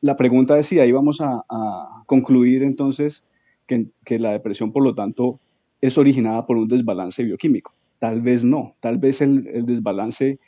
[0.00, 3.24] La pregunta es si ahí vamos a, a concluir entonces
[3.68, 5.38] que, que, la depresión, por lo tanto,
[5.80, 7.72] es originada por un desbalance bioquímico.
[8.00, 10.40] Tal vez no, tal vez el, el desbalance,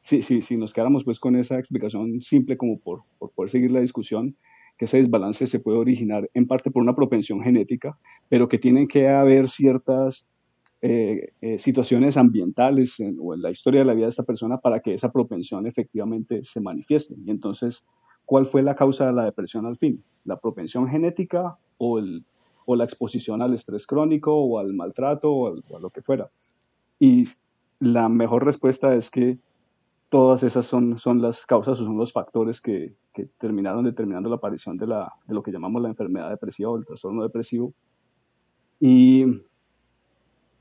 [0.00, 3.72] si, si, si, nos quedáramos pues con esa explicación simple como por, por poder seguir
[3.72, 4.36] la discusión,
[4.78, 7.96] que ese desbalance se puede originar en parte por una propensión genética,
[8.28, 10.26] pero que tienen que haber ciertas
[10.82, 14.80] eh, eh, situaciones ambientales o en la historia de la vida de esta persona para
[14.80, 17.14] que esa propensión efectivamente se manifieste.
[17.24, 17.84] Y entonces,
[18.26, 20.02] ¿cuál fue la causa de la depresión al fin?
[20.24, 22.24] ¿La propensión genética o, el,
[22.66, 26.28] o la exposición al estrés crónico o al maltrato o, o a lo que fuera?
[26.98, 27.24] Y
[27.80, 29.38] la mejor respuesta es que
[30.14, 34.36] todas esas son, son las causas o son los factores que, que terminaron determinando la
[34.36, 37.74] aparición de, la, de lo que llamamos la enfermedad depresiva o el trastorno depresivo.
[38.78, 39.24] Y,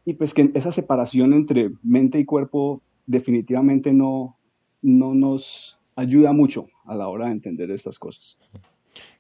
[0.06, 4.40] y pues que esa separación entre mente y cuerpo definitivamente no,
[4.82, 8.40] no nos ayuda mucho a la hora de entender estas cosas.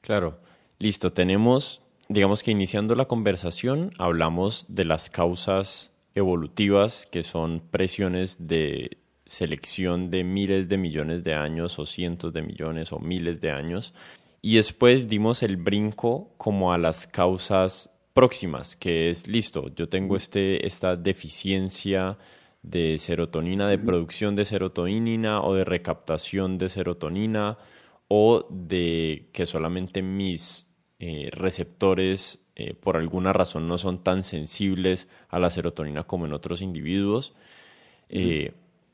[0.01, 0.39] Claro,
[0.79, 8.47] listo, tenemos, digamos que iniciando la conversación, hablamos de las causas evolutivas que son presiones
[8.47, 8.97] de
[9.33, 13.93] selección de miles de millones de años o cientos de millones o miles de años.
[14.41, 20.15] Y después dimos el brinco como a las causas próximas, que es listo, yo tengo
[20.15, 22.17] este, esta deficiencia
[22.61, 27.57] de serotonina, de producción de serotonina o de recaptación de serotonina
[28.07, 35.07] o de que solamente mis eh, receptores eh, por alguna razón no son tan sensibles
[35.27, 37.33] a la serotonina como en otros individuos.
[38.09, 38.53] Eh,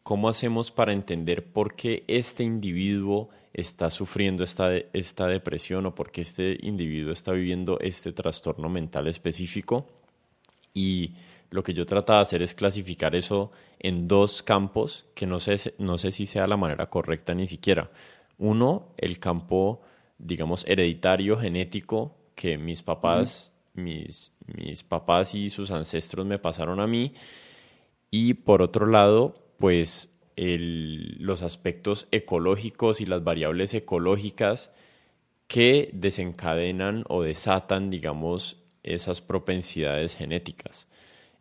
[0.10, 6.12] ¿Cómo hacemos para entender por qué este individuo está sufriendo esta, esta depresión o por
[6.12, 9.86] qué este individuo está viviendo este trastorno mental específico?
[10.74, 11.14] Y
[11.51, 15.76] lo que yo trato de hacer es clasificar eso en dos campos que no sé,
[15.78, 17.91] no sé si sea la manera correcta ni siquiera.
[18.39, 19.84] Uno, el campo,
[20.18, 26.88] digamos, hereditario, genético, que mis papás, mis, mis papás y sus ancestros me pasaron a
[26.88, 27.14] mí.
[28.10, 34.72] Y por otro lado, pues los aspectos ecológicos y las variables ecológicas
[35.47, 40.88] que desencadenan o desatan, digamos, esas propensidades genéticas.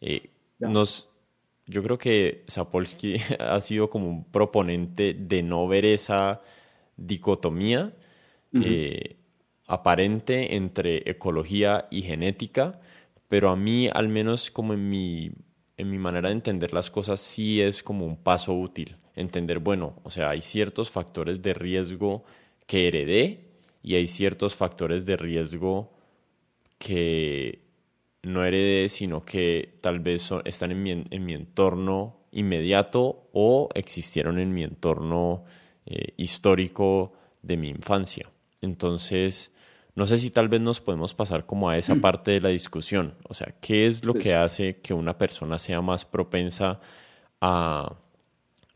[0.01, 1.09] Eh, nos,
[1.67, 6.43] yo creo que Sapolsky ha sido como un proponente de no ver esa
[6.97, 7.95] dicotomía
[8.55, 9.17] eh,
[9.67, 12.81] aparente entre ecología y genética,
[13.29, 15.31] pero a mí, al menos como en mi
[15.79, 18.97] en mi manera de entender las cosas sí es como un paso útil.
[19.15, 22.25] Entender, bueno, o sea, hay ciertos factores de riesgo
[22.67, 23.45] que heredé
[23.83, 25.93] y hay ciertos factores de riesgo
[26.79, 27.63] que
[28.23, 34.39] no heredé, sino que tal vez están en mi, en mi, entorno inmediato o existieron
[34.41, 35.45] en mi entorno
[35.87, 37.13] eh, histórico
[37.43, 38.31] de mi infancia.
[38.61, 39.53] Entonces,
[39.99, 42.01] no sé si tal vez nos podemos pasar como a esa mm.
[42.01, 43.17] parte de la discusión.
[43.29, 46.79] O sea, ¿qué es lo que hace que una persona sea más propensa
[47.41, 47.97] a,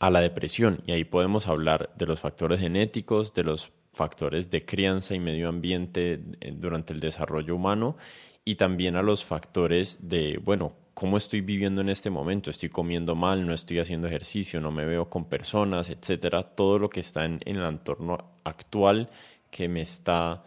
[0.00, 0.82] a la depresión?
[0.84, 5.48] Y ahí podemos hablar de los factores genéticos, de los factores de crianza y medio
[5.48, 7.96] ambiente eh, durante el desarrollo humano
[8.44, 13.14] y también a los factores de, bueno, cómo estoy viviendo en este momento, estoy comiendo
[13.14, 17.24] mal, no estoy haciendo ejercicio, no me veo con personas, etcétera, todo lo que está
[17.24, 19.08] en, en el entorno actual
[19.52, 20.42] que me está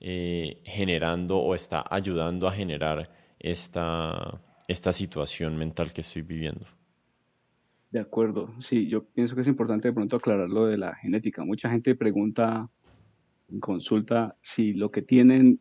[0.00, 6.66] eh, generando o está ayudando a generar esta, esta situación mental que estoy viviendo.
[7.90, 11.44] De acuerdo, sí, yo pienso que es importante de pronto aclarar lo de la genética.
[11.44, 12.68] Mucha gente pregunta
[13.50, 15.60] en consulta si lo que tienen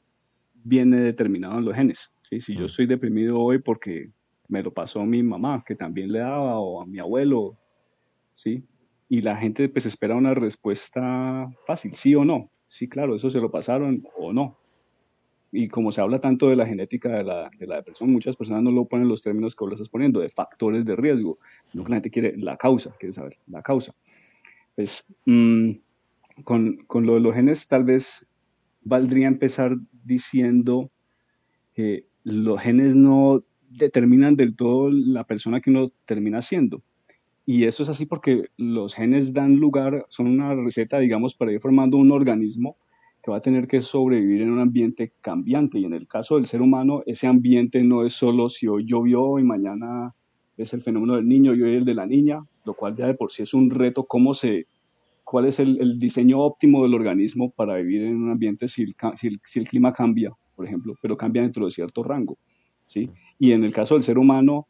[0.54, 2.12] viene determinado en los genes.
[2.24, 2.42] ¿sí?
[2.42, 4.12] Si yo estoy deprimido hoy porque
[4.50, 7.58] me lo pasó mi mamá, que también le daba, o a mi abuelo,
[8.34, 8.64] ¿sí?
[9.10, 12.52] Y la gente pues espera una respuesta fácil, sí o no.
[12.68, 14.58] Sí, claro, eso se lo pasaron o no.
[15.52, 18.64] Y como se habla tanto de la genética de la, de la depresión, muchas personas
[18.64, 21.90] no lo ponen los términos que vos estás poniendo, de factores de riesgo, sino que
[21.92, 23.96] la gente quiere la causa, quiere saber la causa.
[24.76, 25.72] Pues mm,
[26.44, 28.28] con, con lo de los genes tal vez
[28.82, 30.92] valdría empezar diciendo
[31.74, 36.84] que los genes no determinan del todo la persona que uno termina siendo.
[37.50, 41.62] Y eso es así porque los genes dan lugar, son una receta, digamos, para ir
[41.62, 42.76] formando un organismo
[43.24, 45.80] que va a tener que sobrevivir en un ambiente cambiante.
[45.80, 49.40] Y en el caso del ser humano, ese ambiente no es solo si hoy llovió
[49.40, 50.14] y mañana
[50.58, 53.14] es el fenómeno del niño y hoy el de la niña, lo cual ya de
[53.14, 54.68] por sí es un reto, cómo se,
[55.24, 58.96] cuál es el, diseño óptimo del organismo para vivir en un ambiente si el,
[59.46, 62.38] si el, clima cambia, por ejemplo, pero cambia dentro de cierto rango.
[62.88, 63.10] ¿sí?
[63.40, 64.68] Y en el caso del ser humano,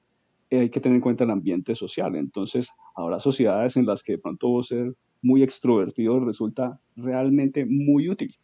[0.51, 2.15] hay que tener en cuenta el ambiente social.
[2.15, 8.35] Entonces, habrá sociedades en las que de pronto ser muy extrovertido resulta realmente muy útil,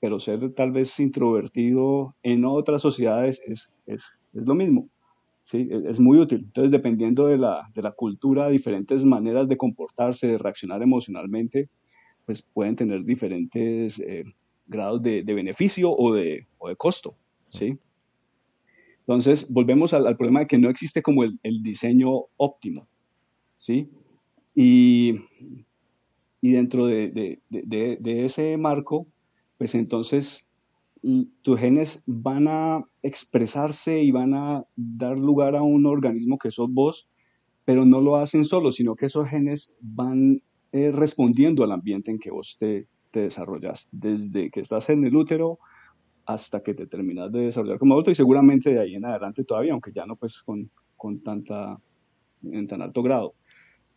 [0.00, 4.88] pero ser tal vez introvertido en otras sociedades es, es, es lo mismo.
[5.42, 5.68] ¿sí?
[5.70, 6.40] Es, muy útil.
[6.46, 11.68] Entonces, dependiendo de la, de la, cultura, diferentes maneras de comportarse, de reaccionar emocionalmente,
[12.26, 14.24] pues pueden tener diferentes eh,
[14.66, 17.14] grados de, de, beneficio o de, o de costo.
[17.48, 17.78] ¿sí?
[19.06, 22.86] Entonces, volvemos al, al, problema de que no existe como el, el diseño óptimo.
[23.58, 23.90] ¿sí?
[24.54, 25.20] Y,
[26.40, 29.06] y dentro de, de, de ese marco,
[29.58, 30.46] pues entonces
[31.42, 36.72] tus genes van a expresarse y van a dar lugar a un organismo que sos
[36.72, 37.08] vos,
[37.64, 40.42] pero no lo hacen solo, sino que esos genes van
[40.72, 45.14] eh, respondiendo al ambiente en que vos te, te desarrollas, desde que estás en el
[45.14, 45.58] útero
[46.26, 49.72] hasta que te terminas de desarrollar como adulto y seguramente de ahí en adelante todavía,
[49.72, 51.78] aunque ya no pues con, con tanta,
[52.42, 53.34] en tan alto grado.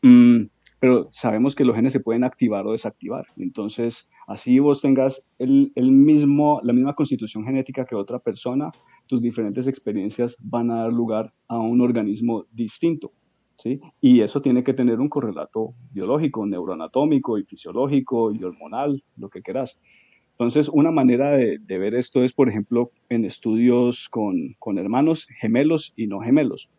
[0.02, 0.46] Mm,
[0.80, 3.26] pero sabemos que los genes se pueden activar o desactivar.
[3.38, 8.72] Entonces, así vos tengas el, el, mismo, la misma constitución genética que otra persona,
[9.08, 13.12] tus diferentes experiencias van a dar lugar a un organismo distinto.
[13.58, 13.80] ¿sí?
[14.02, 19.42] Y eso tiene que tener un correlato biológico, neuroanatómico y fisiológico y hormonal, lo que
[19.42, 19.80] quieras.
[20.40, 26.08] Entonces, una manera de, ver esto es, por ejemplo, en estudios con, hermanos gemelos y
[26.08, 26.70] no gemelos.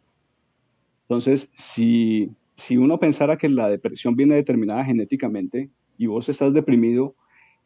[1.08, 7.14] Entonces, si si uno pensara que la depresión viene determinada genéticamente y vos estás deprimido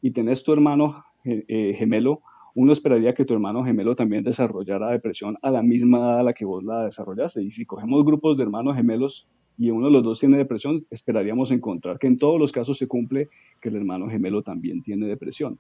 [0.03, 2.21] y tenés tu hermano eh, eh, gemelo,
[2.55, 6.35] uno esperaría que tu hermano gemelo también desarrollara depresión a la misma edad a la
[6.35, 7.43] que vos la desarrollaste.
[7.43, 9.27] Y si cogemos grupos de hermanos gemelos
[9.57, 12.87] y uno de los dos tiene depresión, esperaríamos encontrar que en todos los casos se
[12.87, 13.31] cumple
[13.63, 15.59] que el hermano gemelo también tiene depresión.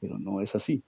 [0.00, 0.82] Pero no es así.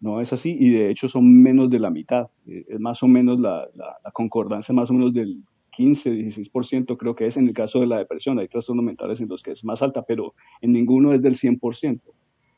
[0.00, 2.28] No es así y de hecho son menos de la mitad.
[2.46, 3.68] Eh, es más o menos la,
[4.12, 7.98] concordancia más o menos del 15, 16% creo que es en el caso de la
[7.98, 8.38] depresión.
[8.38, 12.00] Hay trastornos mentales en los que es más alta, pero en ninguno es del 100%.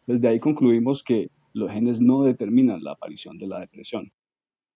[0.07, 4.11] Desde ahí concluimos que los genes no determinan la aparición de la depresión.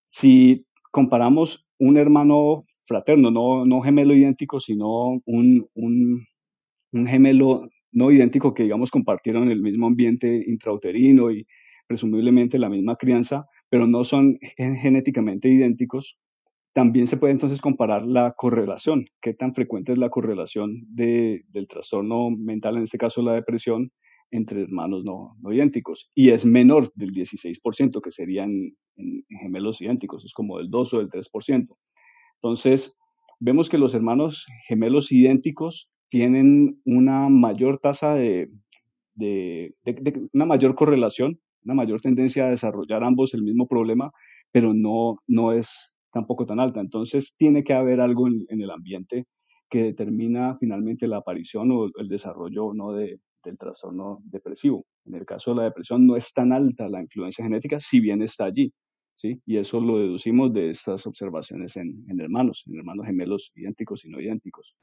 [0.07, 8.55] Si comparamos un hermano fraterno, no, no gemelo idéntico, sino un, un gemelo no idéntico
[8.55, 11.47] que, digamos, compartieron el mismo ambiente intrauterino y
[11.87, 16.19] presumiblemente la misma crianza, pero no son genéticamente idénticos,
[16.75, 21.67] también se puede entonces comparar la correlación, qué tan frecuente es la correlación de, del
[21.67, 23.91] trastorno mental, en este caso la depresión,
[24.31, 26.11] entre hermanos no, idénticos.
[26.15, 28.53] Y es menor del 16%, que serían
[29.41, 31.77] gemelos idénticos, es como del 2 o del 3%.
[32.35, 32.97] Entonces,
[33.41, 38.51] vemos que los hermanos gemelos idénticos tienen una mayor tasa de,
[39.15, 39.75] de,
[40.33, 44.13] una mayor correlación, una mayor tendencia a desarrollar ambos el mismo problema,
[44.53, 46.81] pero no, no es tampoco tan alta.
[46.81, 49.27] Entonces tiene que haber algo en, el ambiente
[49.69, 54.87] que determina finalmente la aparición o el desarrollo no de, del trastorno depresivo.
[55.05, 58.23] En el caso de la depresión no es tan alta la influencia genética, si bien
[58.23, 58.73] está allí.
[59.17, 59.41] ¿sí?
[59.45, 64.09] Y eso lo deducimos de estas observaciones en, en hermanos, en hermanos gemelos idénticos y
[64.09, 64.75] no idénticos.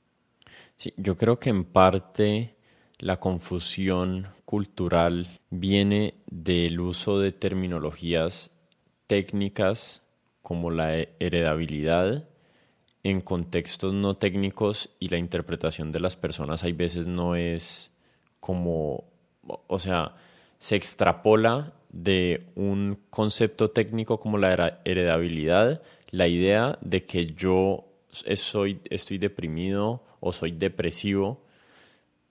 [0.78, 2.56] Sí, yo creo que en parte
[2.99, 8.51] la confusión cultural viene del uso de terminologías
[9.08, 10.03] técnicas
[10.41, 12.28] como la heredabilidad
[13.03, 16.64] en contextos no técnicos y la interpretación de las personas.
[16.64, 17.91] Hay veces no es
[18.39, 19.03] como,
[19.68, 20.14] o sea,
[20.58, 28.82] se extrapola de un concepto técnico como la heredabilidad, la idea de que yo soy,
[28.89, 31.44] estoy deprimido o soy depresivo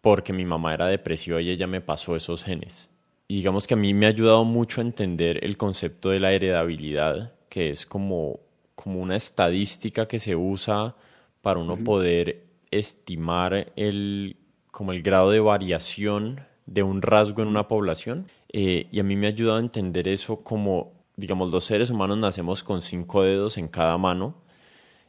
[0.00, 2.90] porque mi mamá era depresiva y ella me pasó esos genes.
[3.28, 6.32] Y digamos que a mí me ha ayudado mucho a entender el concepto de la
[6.32, 8.40] heredabilidad que es como,
[8.74, 10.96] como una estadística que se usa
[11.40, 12.42] para uno poder
[12.72, 14.36] estimar el,
[14.72, 18.26] como el grado de variación de un rasgo en una población.
[18.52, 22.18] Eh, y a mí me ha ayudado a entender eso como, digamos, los seres humanos
[22.18, 24.34] nacemos con cinco dedos en cada mano.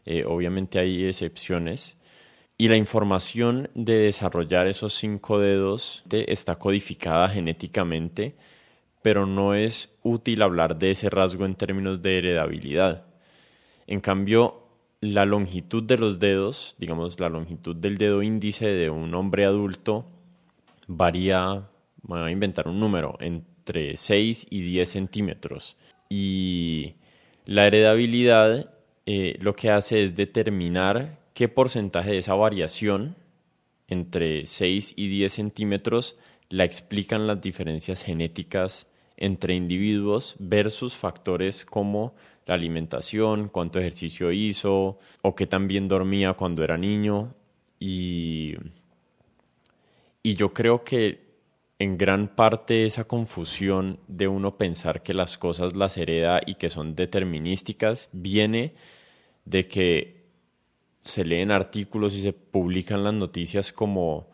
[0.05, 1.94] Eh, obviamente hay excepciones.
[2.57, 8.35] Y la información de desarrollar esos cinco dedos está codificada genéticamente
[9.05, 13.05] pero no es útil hablar de ese rasgo en términos de heredabilidad.
[13.85, 14.63] En cambio,
[14.99, 20.07] la longitud de los dedos, digamos la longitud del dedo índice de un hombre adulto,
[20.87, 21.69] varía,
[22.01, 25.77] voy a inventar un número, en entre 6 y 10 centímetros.
[26.09, 26.95] Y
[27.45, 28.71] la heredabilidad
[29.05, 33.17] eh, lo que hace es determinar qué porcentaje de esa variación
[33.87, 36.17] entre 6 y 10 centímetros
[36.49, 42.15] la explican las diferencias genéticas entre individuos versus factores como
[42.45, 47.35] la alimentación, cuánto ejercicio hizo o qué tan bien dormía cuando era niño.
[47.79, 48.55] Y,
[50.23, 51.25] y yo creo que
[51.79, 56.69] en gran parte esa confusión de uno pensar que las cosas las hereda y que
[56.69, 58.73] son determinísticas viene
[59.43, 60.24] de que
[61.05, 64.27] se leen artículos y se publican las noticias como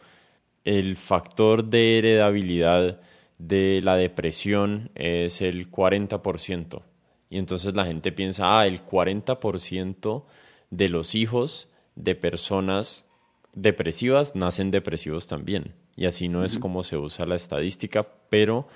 [0.63, 3.01] el factor de heredabilidad
[3.37, 6.81] de la depresión es el 40%.
[7.29, 10.25] Y entonces la gente piensa, ah, el 40%
[10.69, 13.07] de los hijos de personas
[13.53, 15.73] depresivas nacen depresivos también.
[15.95, 18.67] Y así no es como se usa la estadística, pero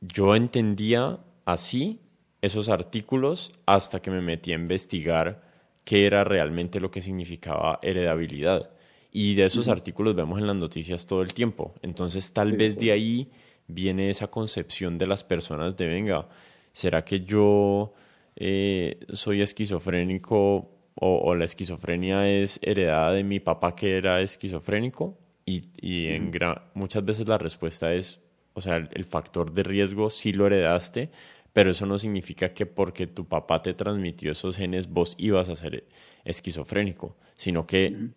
[0.00, 2.00] yo entendía así
[2.40, 5.51] esos artículos hasta que me metí a investigar
[5.84, 8.70] qué era realmente lo que significaba heredabilidad.
[9.10, 11.74] Y de esos artículos vemos en las noticias todo el tiempo.
[11.82, 13.30] Entonces tal vez de ahí
[13.66, 16.28] viene esa concepción de las personas de, venga,
[16.72, 17.92] ¿será que yo
[18.36, 25.18] eh, soy esquizofrénico o, la esquizofrenia es heredada de mi papá que era esquizofrénico?
[25.44, 26.30] Y, y en
[26.74, 28.20] muchas veces la respuesta es,
[28.54, 31.10] o sea, el factor de riesgo sí lo heredaste,
[31.52, 35.56] pero eso no significa que porque tu papá te transmitió esos genes vos ibas a
[35.56, 35.84] ser
[36.24, 38.10] esquizofrénico, sino que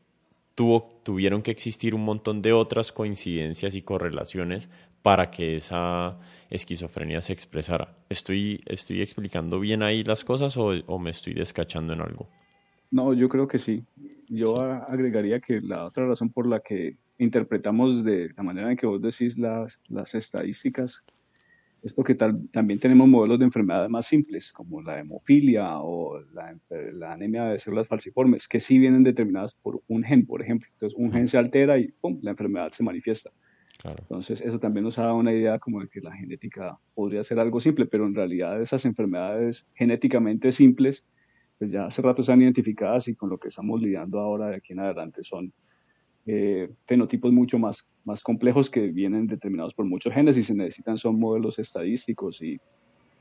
[0.55, 4.69] tuvo, tuvieron que existir un montón de otras coincidencias y correlaciones
[5.01, 6.17] para que esa
[6.49, 7.95] esquizofrenia se expresara.
[8.09, 12.27] ¿Estoy, estoy explicando bien ahí las cosas o, me estoy descachando en algo?
[12.89, 13.83] No, yo creo que sí.
[14.29, 18.87] Yo agregaría que la otra razón por la que interpretamos de la manera en que
[18.87, 21.03] vos decís las, las estadísticas
[21.85, 27.45] es porque también tenemos modelos de enfermedades más simples, como la hemofilia o la, anemia
[27.45, 30.67] de células falciformes, que sí vienen determinadas por un gen, por ejemplo.
[30.73, 32.17] Entonces, un gen se altera y ¡pum!
[32.23, 33.29] la enfermedad se manifiesta.
[33.83, 37.37] Entonces, eso también nos ha dado una idea como de que la genética podría ser
[37.37, 41.05] algo simple, pero en realidad esas enfermedades genéticamente simples,
[41.59, 44.73] pues ya hace rato están identificadas y con lo que estamos lidiando ahora de aquí
[44.73, 45.53] en adelante son
[46.27, 50.97] eh, fenotipos mucho más, más complejos que vienen determinados por muchos genes y se necesitan
[50.97, 52.59] son modelos estadísticos y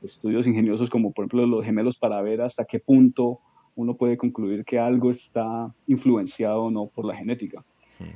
[0.01, 3.39] estudios ingeniosos como por ejemplo los gemelos para ver hasta qué punto
[3.75, 7.63] uno puede concluir que algo está influenciado o no por la genética.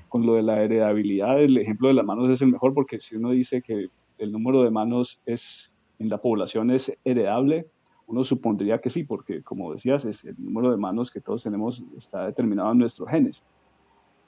[0.10, 3.16] Con lo de la heredabilidad, el ejemplo de las manos es el mejor porque si
[3.16, 3.88] uno dice que
[4.18, 7.68] el número de manos es, en la población es heredable,
[8.08, 11.84] uno supondría que sí, porque como decías, es el número de manos que todos tenemos
[11.96, 13.46] está determinado en nuestros genes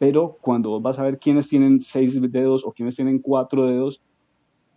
[0.02, 4.02] pero cuando vas a ver quiénes tienen seis dedos o quiénes tienen cuatro dedos,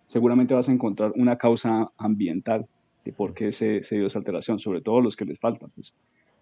[0.04, 2.66] seguramente vas a encontrar una causa ambiental
[3.06, 5.70] de por qué se, se dio esa alteración, sobre todo los que les faltan.
[5.74, 5.94] Pues.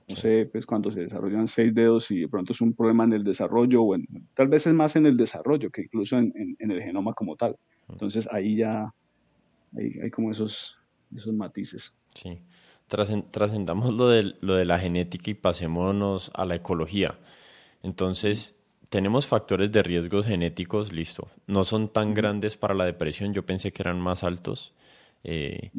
[0.09, 3.13] No sé, pues cuando se desarrollan seis dedos y de pronto es un problema en
[3.13, 3.97] el desarrollo, o
[4.35, 7.57] tal vez es más en el desarrollo que incluso en, en, el genoma como tal.
[7.89, 8.93] Entonces ahí ya
[9.77, 10.77] hay, hay como esos,
[11.15, 11.95] esos matices.
[12.15, 12.41] Sí.
[12.89, 17.21] Trascendamos lo de, lo de la genética y pasémonos a la ecología.
[17.85, 18.57] Entonces,
[18.93, 21.31] tenemos factores de riesgos genéticos, listo.
[21.47, 24.75] No son tan grandes para la depresión, yo pensé que eran más altos.
[25.25, 25.71] Eh,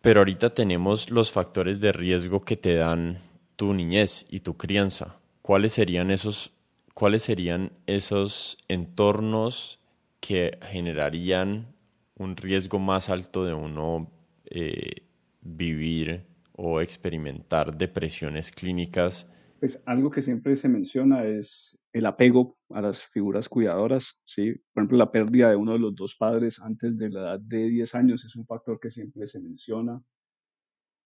[0.00, 3.18] pero ahorita tenemos los factores de riesgo que te dan
[3.56, 5.16] tu niñez y tu crianza.
[5.42, 6.52] ¿Cuáles serían esos,
[6.94, 9.80] cuáles serían esos entornos
[10.20, 11.74] que generarían
[12.16, 14.12] un riesgo más alto de uno
[14.44, 15.02] eh,
[15.40, 19.26] vivir o experimentar depresiones clínicas
[19.62, 24.54] pues algo que siempre se menciona es el apego a las figuras cuidadoras, ¿sí?
[24.72, 27.68] Por ejemplo, la pérdida de uno de los dos padres antes de la edad de
[27.68, 30.02] 10 años es un factor que siempre se menciona.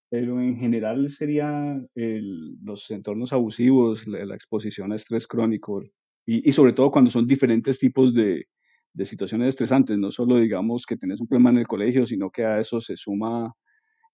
[0.08, 5.82] Pero en general sería los entornos abusivos, la, exposición a estrés crónico
[6.24, 8.46] y, sobre todo cuando son diferentes tipos de,
[8.94, 12.46] de situaciones estresantes, no solo digamos que tenés un problema en el colegio, sino que
[12.46, 13.52] a eso se suma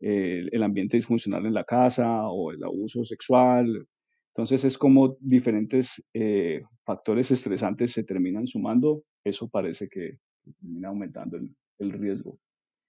[0.01, 3.87] el, el ambiente disfuncional en la casa o el abuso sexual,
[4.35, 10.17] entonces es como diferentes eh, factores estresantes se terminan sumando, eso parece que
[10.59, 11.39] termina aumentando
[11.79, 12.39] el, riesgo.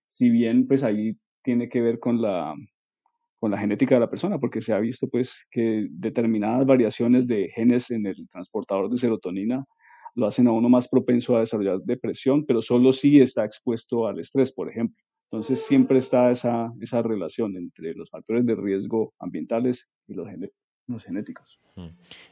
[0.10, 2.56] Si bien pues ahí tiene que ver con la,
[3.40, 7.50] con la genética de la persona, porque se ha visto pues que determinadas variaciones de
[7.50, 9.66] genes en el transportador de serotonina
[10.16, 14.20] lo hacen a uno más propenso a desarrollar depresión, pero solo si está expuesto al
[14.20, 14.96] estrés, por ejemplo.
[15.30, 20.52] Entonces siempre está esa, esa relación entre los factores de riesgo ambientales y los, genes
[21.04, 21.60] genéticos.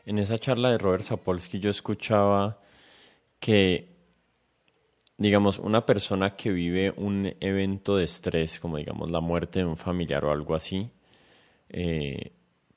[0.06, 2.60] En esa charla de Robert Sapolsky yo escuchaba
[3.40, 3.92] que
[5.22, 9.78] digamos, una persona que vive un evento de estrés, como digamos la muerte de un
[9.78, 10.90] familiar o algo así,
[11.70, 12.32] eh,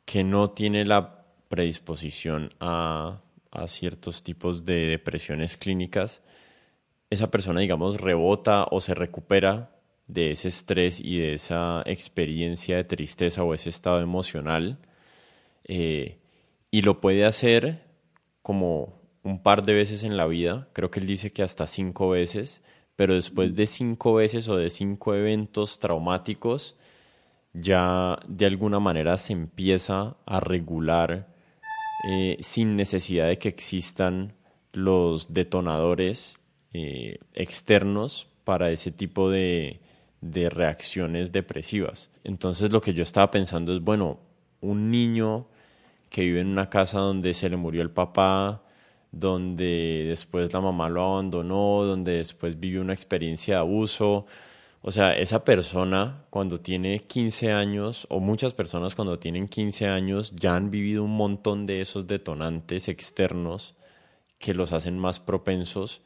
[0.04, 6.22] que no tiene la predisposición a, a ciertos tipos de depresiones clínicas,
[7.08, 9.70] esa persona, digamos, rebota o se recupera
[10.06, 14.78] de ese estrés y de esa experiencia de tristeza o ese estado emocional
[15.64, 16.18] eh,
[16.70, 17.82] y lo puede hacer
[18.42, 22.10] como un par de veces en la vida, creo que él dice que hasta cinco
[22.10, 22.62] veces,
[22.96, 26.76] pero después de cinco veces o de cinco eventos traumáticos,
[27.54, 31.28] ya de alguna manera se empieza a regular
[32.06, 34.34] eh, sin necesidad de que existan
[34.72, 36.38] los detonadores
[36.72, 39.80] eh, externos para ese tipo de,
[40.20, 42.10] de reacciones depresivas.
[42.24, 44.18] Entonces lo que yo estaba pensando es, bueno,
[44.60, 45.46] un niño
[46.10, 48.62] que vive en una casa donde se le murió el papá,
[49.12, 54.26] donde después la mamá lo abandonó, donde después vivió una experiencia de abuso.
[54.82, 60.32] O sea, esa persona cuando tiene 15 años, o muchas personas cuando tienen 15 años,
[60.36, 63.74] ya han vivido un montón de esos detonantes externos
[64.38, 66.02] que los hacen más propensos.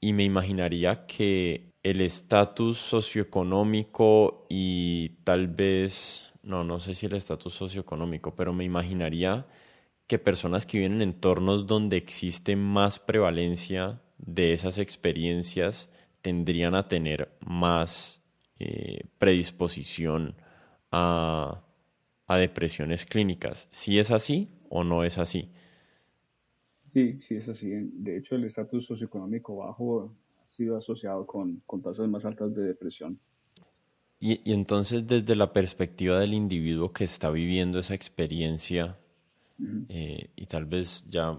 [0.00, 7.14] Y me imaginaría que el estatus socioeconómico y tal vez, no, no sé si el
[7.14, 9.46] estatus socioeconómico, pero me imaginaría
[10.06, 15.90] que personas que viven en entornos donde existe más prevalencia de esas experiencias
[16.22, 18.22] tendrían a tener más
[18.58, 20.36] eh, predisposición
[20.90, 21.62] a,
[22.26, 23.68] a, depresiones clínicas.
[23.70, 25.50] ¿Sí es así o no es así?
[26.86, 27.70] Sí, sí es así.
[27.70, 32.62] De hecho, el estatus socioeconómico bajo ha sido asociado con, con tasas más altas de
[32.62, 33.20] depresión.
[34.20, 38.96] Y, y, entonces, desde la perspectiva del individuo que está viviendo esa experiencia,
[39.88, 41.38] eh, y tal vez ya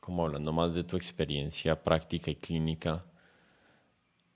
[0.00, 3.04] como hablando más de tu experiencia práctica y clínica,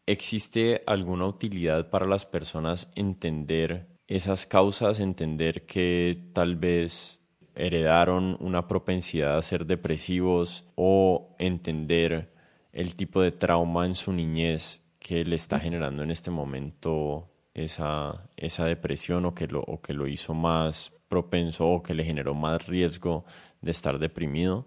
[0.07, 7.23] ¿existe alguna utilidad para las personas entender esas causas, entender que tal vez
[7.55, 12.33] heredaron una propensidad a ser depresivos o entender
[12.73, 18.29] el tipo de trauma en su niñez que le está generando en este momento esa,
[18.37, 22.35] esa depresión o que, lo, o que lo hizo más propenso o que le generó
[22.35, 23.25] más riesgo
[23.63, 24.67] de estar deprimido.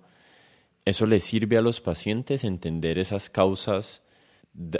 [0.85, 4.03] ¿Eso le sirve a los pacientes entender esas causas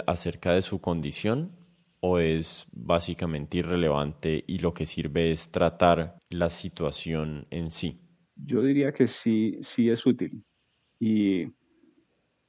[0.06, 1.52] acerca de su condición
[2.00, 8.00] o es básicamente irrelevante y lo que sirve es tratar la situación en sí?
[8.36, 10.44] Yo diría que sí, sí es útil
[10.98, 11.46] y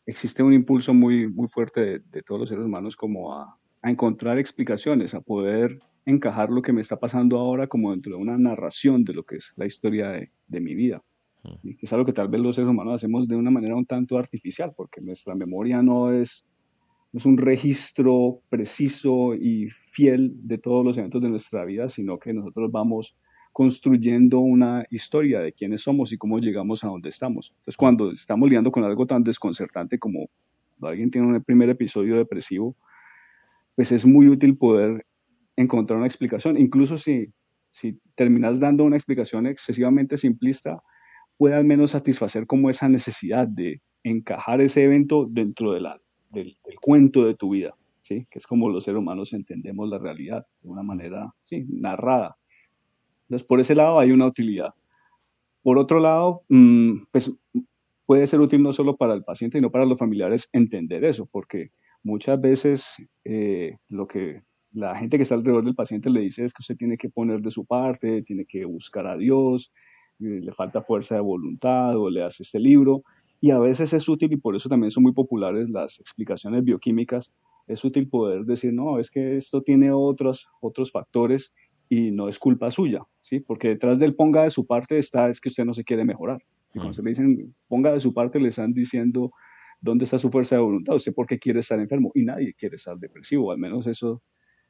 [0.06, 4.38] existe un impulso muy, muy fuerte de, todos los seres humanos como a, a encontrar
[4.38, 9.04] explicaciones, a poder encajar lo que me está pasando ahora como dentro de una narración
[9.04, 11.04] de lo que es la historia de, de mi vida.
[11.64, 13.86] Y que es algo que tal vez los seres humanos hacemos de una manera un
[13.86, 16.46] tanto artificial, porque nuestra memoria no es,
[17.14, 22.34] es un registro preciso y fiel de todos los eventos de nuestra vida, sino que
[22.34, 23.16] nosotros vamos
[23.54, 27.52] construyendo una historia de quiénes somos y cómo llegamos a donde estamos.
[27.52, 30.30] Entonces, cuando estamos lidiando con algo tan desconcertante como
[30.82, 32.76] alguien tiene un primer episodio depresivo,
[33.80, 35.06] pues es muy útil poder
[35.56, 36.58] encontrar una explicación.
[36.58, 37.32] Incluso si,
[37.70, 40.84] si terminas dando una explicación excesivamente simplista,
[41.38, 45.98] puede al menos satisfacer como esa necesidad de encajar ese evento dentro de la,
[46.30, 48.28] del, cuento de tu vida, ¿sí?
[48.30, 51.66] que es como los seres humanos entendemos la realidad de una manera ¿sí?
[51.70, 52.36] narrada.
[53.30, 54.74] Entonces, por ese lado hay una utilidad.
[55.64, 57.34] Por otro lado, mm, pues
[58.06, 61.72] puede ser útil no solo para el paciente, sino para los familiares entender eso, porque
[62.04, 62.96] muchas veces
[63.26, 66.78] eh, lo que la gente que está alrededor del paciente le dice es que usted
[66.78, 69.72] tiene que poner de su parte, tiene que buscar a Dios,
[70.20, 73.04] eh, le falta fuerza de voluntad o le hace este libro.
[73.42, 77.34] Y a veces es útil, y por eso también son muy populares las explicaciones bioquímicas,
[77.68, 81.54] es útil poder decir, no, es que esto tiene otros, otros factores
[81.88, 83.40] y no es culpa suya, ¿sí?
[83.40, 86.42] Porque detrás del ponga de su parte está es que usted no se quiere mejorar.
[86.74, 89.32] Y cuando se le dicen ponga de su parte, le están diciendo
[89.82, 92.76] dónde está su fuerza de voluntad, usted por qué quiere estar enfermo y nadie quiere
[92.76, 94.22] estar depresivo, al menos eso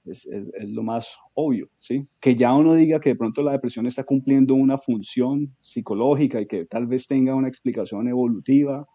[0.05, 0.27] es,
[0.61, 2.07] lo más obvio, ¿sí?
[2.19, 6.47] Que ya uno diga que de pronto la depresión está cumpliendo una función psicológica y
[6.47, 8.87] que tal vez tenga una explicación evolutiva,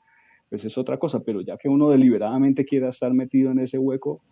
[0.48, 4.22] pues es otra cosa, pero ya que uno deliberadamente quiera estar metido en ese hueco,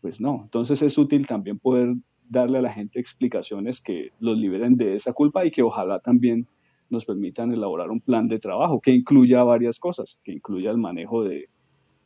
[0.00, 0.40] pues no.
[0.44, 1.94] Entonces es útil también poder
[2.28, 6.46] darle a la gente explicaciones que los liberen de esa culpa y que ojalá también
[6.90, 11.24] nos permitan elaborar un plan de trabajo que incluya varias cosas, que incluya el manejo
[11.24, 11.48] de,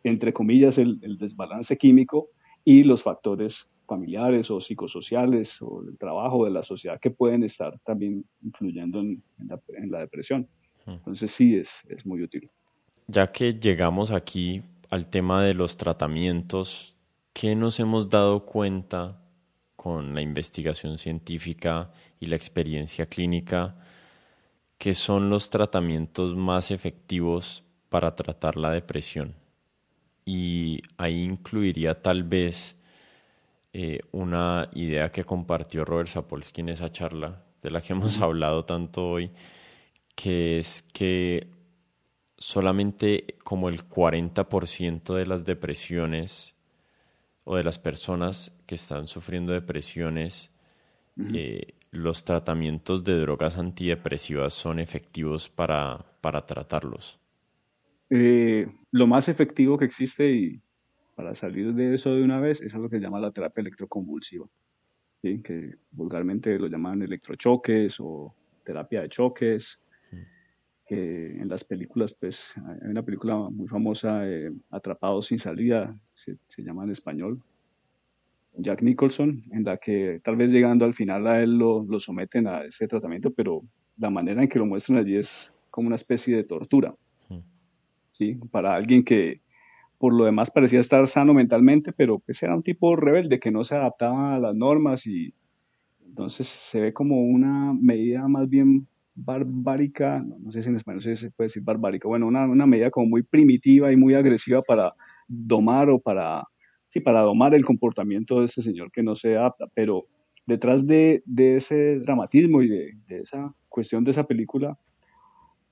[0.03, 2.29] entre comillas, el, el desbalance químico
[2.65, 7.79] y los factores familiares o psicosociales o del trabajo de la sociedad que pueden estar
[7.85, 9.23] también influyendo en,
[9.91, 10.49] la, depresión.
[10.87, 12.51] Entonces sí es, es muy útil.
[13.07, 16.97] Ya que llegamos aquí al tema de los tratamientos,
[17.33, 19.21] ¿qué nos hemos dado cuenta
[19.77, 21.91] con la investigación científica
[22.21, 23.77] y la experiencia clínica
[24.85, 29.35] que son los tratamientos más efectivos para tratar la depresión?
[30.27, 32.77] Y ahí incluiría tal vez
[33.73, 38.67] eh, una idea que compartió Robert Sapolsky en esa charla, de la que hemos hablado
[38.67, 39.31] tanto hoy,
[40.15, 41.49] que es que
[42.37, 46.57] solamente como el 40% de las depresiones
[47.45, 50.51] o de las personas que están sufriendo depresiones,
[51.33, 57.21] eh, los tratamientos de drogas antidepresivas son efectivos para, para tratarlos.
[58.11, 60.61] Eh, lo más efectivo que existe y
[61.15, 64.47] para salir de eso de una vez es lo que se llama la terapia electroconvulsiva,
[65.23, 65.41] ¿sí?
[65.43, 68.35] que vulgarmente lo llaman electrochoques o
[68.65, 69.79] terapia de choques
[70.87, 76.39] que en las películas, pues hay una película muy famosa, eh, Atrapados sin salida, se,
[76.59, 77.43] llama en español,
[78.57, 82.47] Jack Nicholson, en la que tal vez llegando al final a él lo, lo, someten
[82.47, 83.63] a ese tratamiento, pero
[83.99, 86.95] la manera en que lo muestran allí es como una especie de tortura,
[88.13, 88.39] ¿sí?
[88.51, 89.41] Para alguien que
[89.99, 93.65] por lo demás parecía estar sano mentalmente, pero pues era un tipo rebelde que no
[93.65, 95.35] se adaptaba a las normas y
[96.07, 98.87] entonces se ve como una medida más bien
[99.17, 103.07] barbárica, no, sé si en español se puede decir barbárica, bueno, una, una, medida como
[103.07, 104.93] muy primitiva y muy agresiva para
[105.29, 106.45] domar o para,
[106.95, 110.07] sí, para domar el comportamiento de ese señor que no se adapta, pero
[110.47, 114.79] detrás de, de ese dramatismo y de, de, esa cuestión de esa película,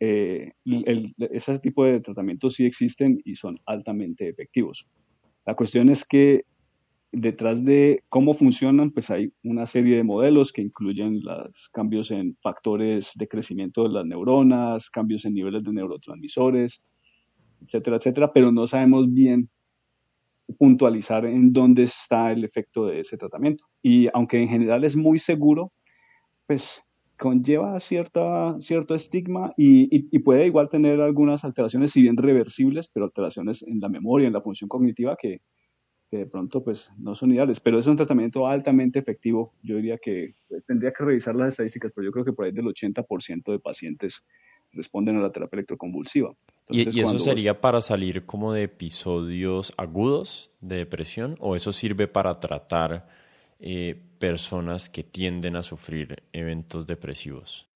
[0.01, 4.89] eh, el, ese tipo de tratamientos sí existen y son altamente efectivos.
[5.47, 6.45] La cuestión es que
[7.13, 12.37] detrás de cómo funcionan, pues hay una serie de modelos que incluyen los cambios en
[12.43, 16.83] factores de crecimiento de las neuronas, cambios en niveles de neurotransmisores,
[17.63, 19.49] etcétera, etcétera, pero no sabemos bien
[20.59, 23.65] puntualizar en dónde está el efecto de ese tratamiento.
[23.83, 25.73] Y aunque en general es muy seguro,
[26.47, 26.83] pues
[27.19, 33.07] conlleva cierta, cierto estigma y, y, puede igual tener algunas alteraciones, si bien reversibles, pero
[33.07, 35.41] alteraciones en la memoria, en la función cognitiva que,
[36.13, 39.55] que de pronto pues no son ideales, pero es un tratamiento altamente efectivo.
[39.63, 42.53] Yo diría que pues, tendría que revisar las estadísticas, pero yo creo que por ahí
[42.53, 44.23] del 80% de pacientes
[44.73, 46.35] responden a la terapia electroconvulsiva.
[46.69, 52.41] ¿Y, eso sería para salir como de episodios agudos de depresión o eso sirve para
[52.41, 53.09] tratar
[53.61, 57.69] eh, personas que tienden a sufrir eventos depresivos?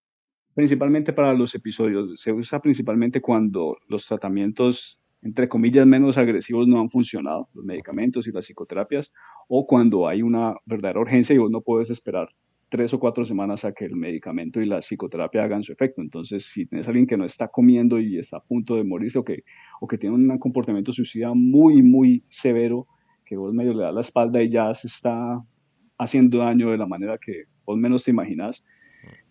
[0.54, 2.18] Principalmente para los episodios.
[2.18, 8.28] Se usa principalmente cuando los tratamientos entre comillas, menos agresivos no han funcionado, los medicamentos
[8.28, 9.12] y las psicoterapias,
[9.48, 12.28] o cuando hay una verdadera urgencia y vos no puedes esperar
[12.68, 16.02] tres o cuatro semanas a que el medicamento y la psicoterapia hagan su efecto.
[16.02, 19.18] Entonces, si tienes a alguien que no está comiendo y está a punto de morirse
[19.18, 19.44] o que,
[19.80, 22.86] o que tiene un comportamiento suicida muy, muy severo,
[23.24, 25.40] que vos medio le das la espalda y ya se está
[25.98, 28.64] haciendo daño de la manera que vos menos te imaginas,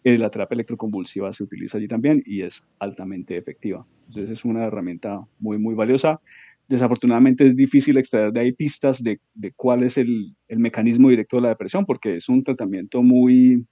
[0.04, 3.86] eh, la terapia electroconvulsiva se utiliza allí también y es altamente efectiva.
[4.08, 6.22] Entonces es una herramienta muy, muy valiosa.
[6.68, 11.38] Desafortunadamente es difícil extraer de ahí pistas de, de cuál es el, el, mecanismo directo
[11.38, 13.66] de la depresión, porque es un tratamiento muy,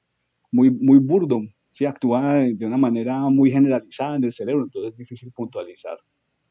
[0.51, 1.85] muy, muy burdo, ¿sí?
[1.85, 5.97] actúa de una manera muy generalizada en el cerebro, entonces es difícil puntualizar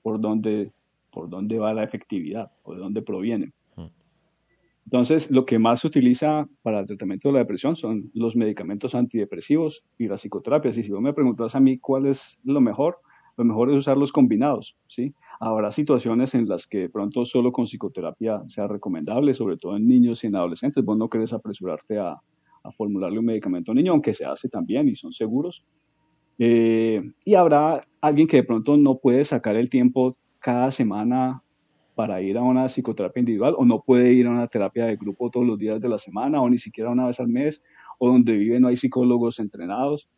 [0.03, 0.73] por dónde,
[1.13, 3.53] por dónde va la efectividad o de dónde proviene.
[4.85, 8.95] Entonces, lo que más se utiliza para el tratamiento de la depresión son los medicamentos
[8.95, 10.77] antidepresivos y las psicoterapias.
[10.77, 12.99] Y si vos me preguntas a mí cuál es lo mejor,
[13.37, 15.15] lo mejor es usarlos combinados, ¿sí?
[15.41, 19.89] Habrá situaciones en las que de pronto solo con psicoterapia sea recomendable, sobre todo en
[19.89, 20.85] niños y en adolescentes.
[20.85, 22.21] Vos no querés apresurarte a,
[22.77, 25.65] formularle un medicamento a un niño, aunque se hace también y son seguros.
[26.39, 31.43] Eh, y habrá alguien que de pronto no puede sacar el tiempo cada semana
[31.95, 35.31] para ir a una psicoterapia individual o no puede ir a una terapia de grupo
[35.31, 37.63] todos los días de la semana o ni siquiera una vez al mes
[37.99, 40.09] o donde vive no hay psicólogos entrenados.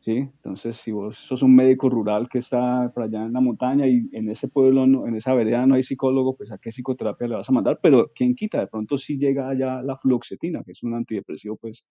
[0.00, 0.16] ¿Sí?
[0.18, 4.08] Entonces, si vos sos un médico rural que está por allá en la montaña y
[4.12, 7.48] en ese pueblo, en esa vereda no hay psicólogo, pues a qué psicoterapia le vas
[7.48, 8.60] a mandar, pero ¿quién quita?
[8.60, 11.84] De pronto sí llega allá la fluoxetina, que es un antidepresivo pues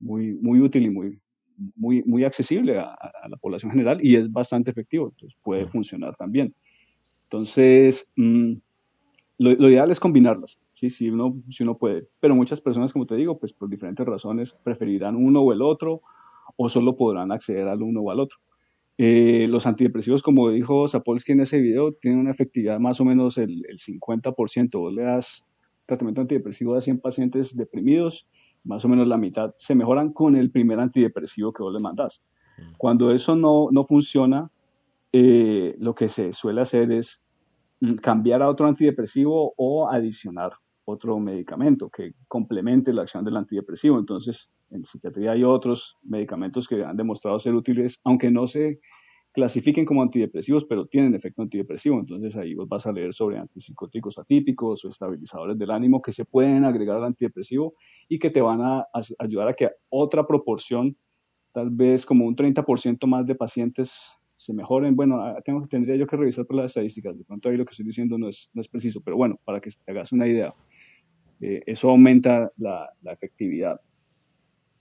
[0.00, 1.20] muy, muy útil y muy,
[1.76, 6.16] muy, muy accesible a, a la población general y es bastante efectivo, entonces puede funcionar
[6.16, 6.54] también.
[7.24, 8.54] Entonces, mm,
[9.40, 10.90] lo, ideal es combinarlas, ¿sí?
[10.90, 12.08] si, uno, si uno puede.
[12.20, 16.02] Pero muchas personas, como te digo, pues por diferentes razones preferirán uno o el otro,
[16.62, 18.36] o solo podrán acceder al uno o al otro.
[18.98, 23.38] Eh, los antidepresivos, como dijo Sapolsky en ese video, tienen una efectividad más o menos
[23.38, 24.78] el, el 50%.
[24.78, 25.46] Vos le das
[25.86, 28.28] tratamiento antidepresivo a 100 pacientes deprimidos,
[28.62, 32.22] más o menos la mitad se mejoran con el primer antidepresivo que vos le mandás.
[32.58, 32.74] Mm.
[32.76, 34.50] Cuando eso no, no funciona,
[35.14, 37.24] eh, lo que se suele hacer es
[37.80, 40.52] mm, cambiar a otro antidepresivo o adicionar
[40.90, 43.98] otro medicamento que complemente la acción del antidepresivo.
[43.98, 48.80] Entonces, en psiquiatría hay otros medicamentos que han demostrado ser útiles, aunque no se
[49.32, 51.98] clasifiquen como antidepresivos, pero tienen efecto antidepresivo.
[51.98, 56.24] Entonces ahí vos vas a leer sobre antipsicóticos atípicos o estabilizadores del ánimo que se
[56.24, 57.74] pueden agregar al antidepresivo
[58.08, 58.86] y que te van a
[59.18, 60.96] ayudar a que otra proporción,
[61.52, 64.96] tal vez como un 30% más de pacientes se mejoren.
[64.96, 67.16] Bueno, ah, tengo, tendría yo que revisar por las estadísticas.
[67.16, 69.60] De pronto ahí lo que estoy diciendo no es, no es preciso, pero bueno, para
[69.60, 70.54] que te hagas una idea,
[71.40, 73.80] eh, eso aumenta la, la efectividad.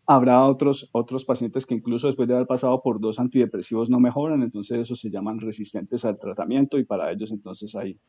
[0.06, 4.42] Habrá otros, otros pacientes que incluso después de haber pasado por dos antidepresivos no mejoran,
[4.42, 8.00] entonces esos se llaman resistentes al tratamiento y para ellos entonces hay,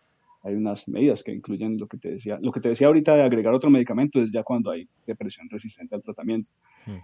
[0.43, 3.23] hay unas medidas que incluyen lo que te decía, lo que te decía ahorita de
[3.23, 6.51] agregar otro medicamento es ya cuando hay depresión resistente al tratamiento.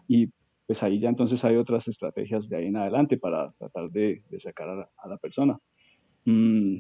[0.09, 0.31] Y
[0.67, 4.89] pues ahí ya entonces hay otras estrategias de ahí en adelante para tratar de, sacar
[4.97, 5.59] a la, persona,
[6.25, 6.79] mm,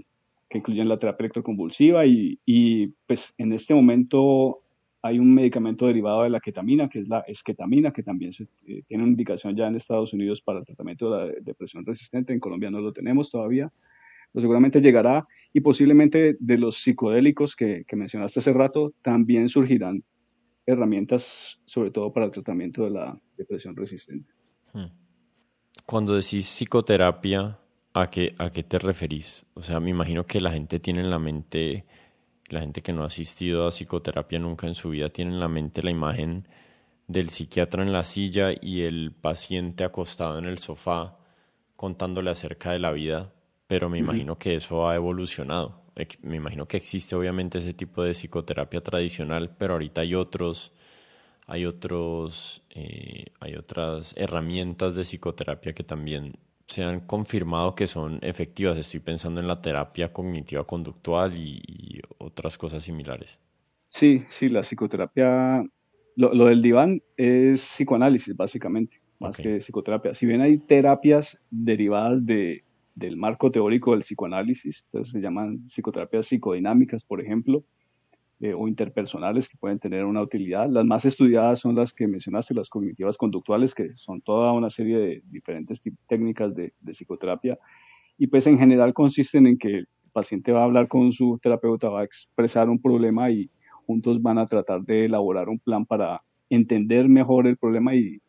[0.48, 4.62] que incluyen la terapia electroconvulsiva y, y pues en este momento
[5.06, 8.32] hay un medicamento derivado de la ketamina, que es la esketamina, que también
[8.66, 12.32] eh, tiene una indicación ya en Estados Unidos para el tratamiento de la depresión resistente.
[12.32, 13.72] En Colombia no lo tenemos todavía,
[14.32, 15.24] pero seguramente llegará.
[15.52, 20.02] Y posiblemente de los psicodélicos que, mencionaste hace rato, también surgirán
[20.66, 24.32] herramientas, sobre todo para el tratamiento de la depresión resistente.
[24.72, 24.86] Hmm.
[25.84, 27.58] Cuando decís psicoterapia,
[27.96, 29.46] ¿a qué, ¿a qué te referís?
[29.54, 31.86] O sea, me imagino que la gente tiene en la mente
[32.48, 35.48] la gente que no ha asistido a psicoterapia nunca en su vida tiene en la
[35.48, 36.46] mente la imagen
[37.08, 41.16] del psiquiatra en la silla y el paciente acostado en el sofá
[41.74, 43.32] contándole acerca de la vida,
[43.66, 45.82] pero me imagino que eso ha evolucionado.
[46.22, 50.72] Me imagino que existe obviamente ese tipo de psicoterapia tradicional, pero ahorita hay otros,
[51.46, 58.18] hay otros, eh, hay otras herramientas de psicoterapia que también se han confirmado que son
[58.22, 58.76] efectivas.
[58.76, 63.38] Estoy pensando en la terapia cognitiva conductual y, otras cosas similares.
[63.88, 65.64] Sí, sí, la psicoterapia,
[66.16, 70.12] lo, del diván es psicoanálisis básicamente, más que psicoterapia.
[70.14, 72.64] Si bien hay terapias derivadas de,
[72.94, 77.64] del marco teórico del psicoanálisis, entonces se llaman psicoterapias psicodinámicas, por ejemplo,
[78.38, 80.68] eh, o interpersonales que pueden tener una utilidad.
[80.68, 84.98] Las más estudiadas son las que mencionaste, las cognitivas conductuales, que son toda una serie
[84.98, 87.58] de diferentes técnicas de, psicoterapia.
[88.18, 91.88] Y pues en general consisten en que el paciente va a hablar con su terapeuta,
[91.88, 93.48] va a expresar un problema y
[93.86, 98.20] juntos van a tratar de elaborar un plan para entender mejor el problema y,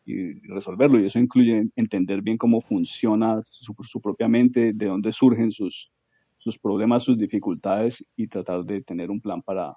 [0.44, 0.98] resolverlo.
[0.98, 5.92] Y eso incluye entender bien cómo funciona su, su propia mente, de dónde surgen sus,
[6.38, 9.76] sus problemas, sus dificultades y tratar de tener un plan para,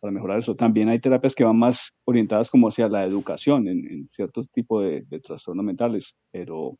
[0.00, 0.54] para mejorar eso.
[0.54, 5.20] También hay terapias que van más orientadas como hacia la educación en, ciertos tipos de,
[5.20, 6.78] trastornos mentales, pero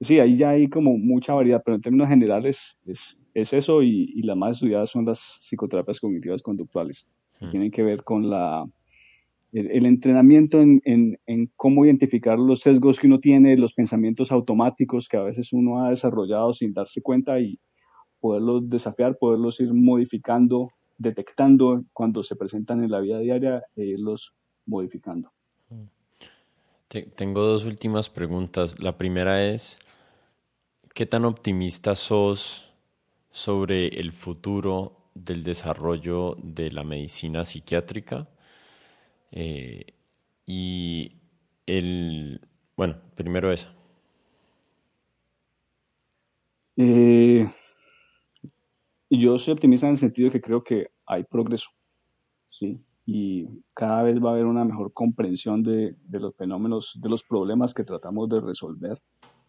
[0.00, 4.22] sí, ahí ya hay como mucha variedad, pero en términos generales es, es eso y,
[4.22, 7.08] las más estudiadas son las psicoterapias cognitivas conductuales,
[7.38, 7.50] que hmm.
[7.50, 8.64] tienen que ver con la,
[9.52, 15.08] el, entrenamiento en, en, en, cómo identificar los sesgos que uno tiene, los pensamientos automáticos
[15.08, 17.58] que a veces uno ha desarrollado sin darse cuenta y
[18.20, 24.34] poderlos desafiar, poderlos ir modificando detectando cuando se presentan en la vida diaria e irlos
[24.66, 25.32] modificando.
[27.16, 28.78] Tengo dos últimas preguntas.
[28.78, 29.80] La primera es,
[30.94, 32.72] ¿qué tan optimista sos
[33.32, 38.28] sobre el futuro del desarrollo de la medicina psiquiátrica?
[39.32, 39.86] Eh,
[40.46, 41.16] y
[41.66, 42.40] el,
[42.76, 43.74] bueno, primero esa.
[46.76, 47.48] Eh,
[49.10, 51.70] yo soy optimista en el sentido de que creo que hay progreso,
[52.50, 52.80] ¿sí?
[53.06, 57.22] Y cada vez va a haber una mejor comprensión de, de los fenómenos, de los
[57.22, 59.00] problemas que tratamos de resolver,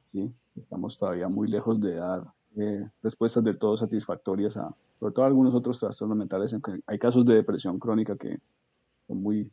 [0.06, 0.32] ¿sí?
[0.56, 2.24] Estamos todavía muy lejos de dar
[2.58, 6.80] eh, respuestas del todo satisfactorias a, sobre todo a algunos otros trastornos mentales, en que
[6.88, 8.40] hay casos de depresión crónica que
[9.08, 9.52] son muy,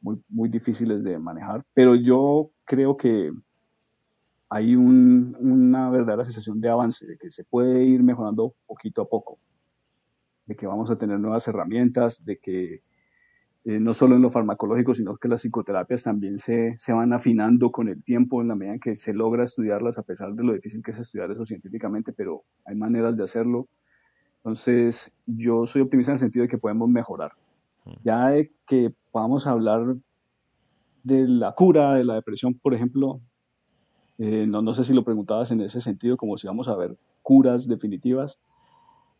[0.00, 3.32] muy, muy difíciles de manejar, pero yo creo que
[4.54, 9.38] hay una verdadera sensación de avance, de que se puede ir mejorando poquito a poco,
[10.44, 12.82] de que vamos a tener nuevas herramientas, de que
[13.64, 17.72] eh, no solo en lo farmacológico, sino que las psicoterapias también se, se, van afinando
[17.72, 20.52] con el tiempo en la medida en que se logra estudiarlas, a pesar de lo
[20.52, 23.68] difícil que es estudiar eso científicamente, pero hay maneras de hacerlo.
[24.36, 27.32] Entonces, yo soy optimista en el sentido de que podemos mejorar.
[27.86, 27.90] Mm.
[28.04, 29.96] Ya de que podamos hablar
[31.04, 33.22] de la cura de la depresión, por ejemplo,
[34.18, 36.96] eh, no, no sé si lo preguntabas en ese sentido, como si vamos a ver
[37.22, 38.38] curas definitivas.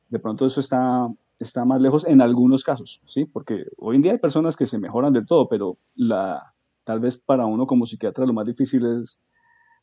[0.09, 1.09] De pronto eso está,
[1.39, 3.25] está más lejos en algunos casos, ¿sí?
[3.25, 6.55] Porque hoy en día hay personas que se mejoran del todo, pero la,
[6.85, 9.19] tal vez para uno como psiquiatra lo más difícil es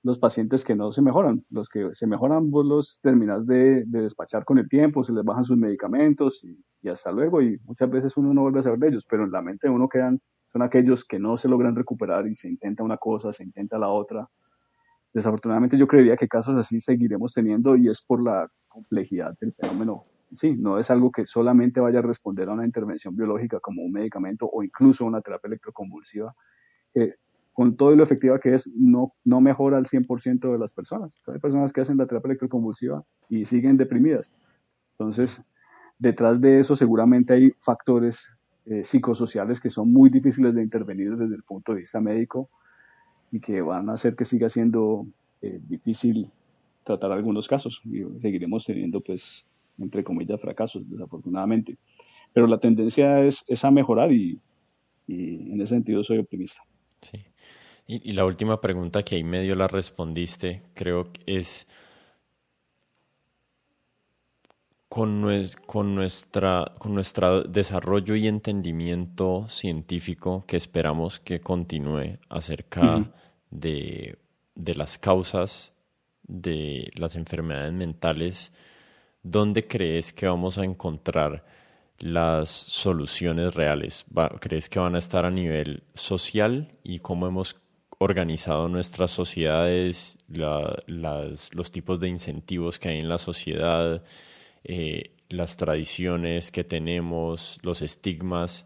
[0.04, 1.44] los pacientes que no se mejoran.
[1.50, 5.44] Los que se mejoran, vos los terminas de, despachar con el tiempo, se les bajan
[5.44, 7.42] sus medicamentos y, hasta luego.
[7.42, 9.74] Y muchas veces uno no vuelve a saber de ellos, pero en la mente de
[9.74, 10.22] uno quedan,
[10.52, 13.90] son aquellos que no se logran recuperar y se intenta una cosa, se intenta la
[13.90, 14.30] otra.
[15.14, 20.06] Desafortunadamente yo creería que casos así seguiremos teniendo y es por la complejidad del fenómeno.
[20.32, 23.92] Sí, no es algo que solamente vaya a responder a una intervención biológica como un
[23.92, 26.36] medicamento o incluso una terapia electroconvulsiva,
[27.54, 31.12] con todo lo efectiva que es, no, no mejora al 100% de las personas.
[31.28, 34.32] Hay personas que hacen la terapia electroconvulsiva y siguen deprimidas.
[34.98, 35.44] Entonces,
[35.98, 38.34] detrás de eso seguramente hay factores
[38.66, 42.50] eh, psicosociales que son muy difíciles de intervenir desde el punto de vista médico
[43.32, 45.06] y que van a hacer que siga siendo
[45.42, 46.32] eh, difícil
[46.84, 49.46] tratar algunos casos y seguiremos teniendo, pues,
[49.78, 51.78] entre comillas, fracasos, desafortunadamente.
[52.34, 54.40] Pero la tendencia es, es a mejorar y,
[55.08, 56.62] y en ese sentido soy optimista.
[57.02, 57.20] Sí.
[57.92, 61.68] Y, la última pregunta que ahí medio la respondiste, creo que es
[64.90, 65.24] con,
[65.68, 73.12] con, nuestra, con nuestro desarrollo y entendimiento científico que esperamos que continúe acerca
[73.52, 74.18] de,
[74.56, 75.74] de las causas
[76.24, 78.52] de las enfermedades mentales,
[79.24, 81.46] ¿dónde crees que vamos a encontrar
[82.00, 84.06] las soluciones reales?
[84.40, 87.56] ¿Crees que van a estar a nivel social y cómo hemos
[88.00, 94.04] organizado nuestras sociedades, los tipos de incentivos que hay en la sociedad,
[94.64, 98.66] eh, las tradiciones que tenemos, los estigmas,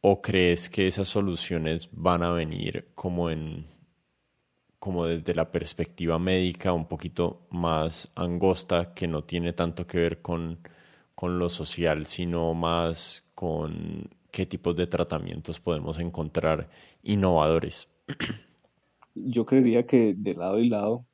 [0.00, 3.66] o crees que esas soluciones van a venir como en
[4.80, 10.22] como desde la perspectiva médica un poquito más angosta que no tiene tanto que ver
[10.22, 10.58] con,
[11.14, 16.70] con lo social, sino más con qué tipos de tratamientos podemos encontrar
[17.02, 17.88] innovadores.
[19.14, 21.04] Yo creería que de lado y lado,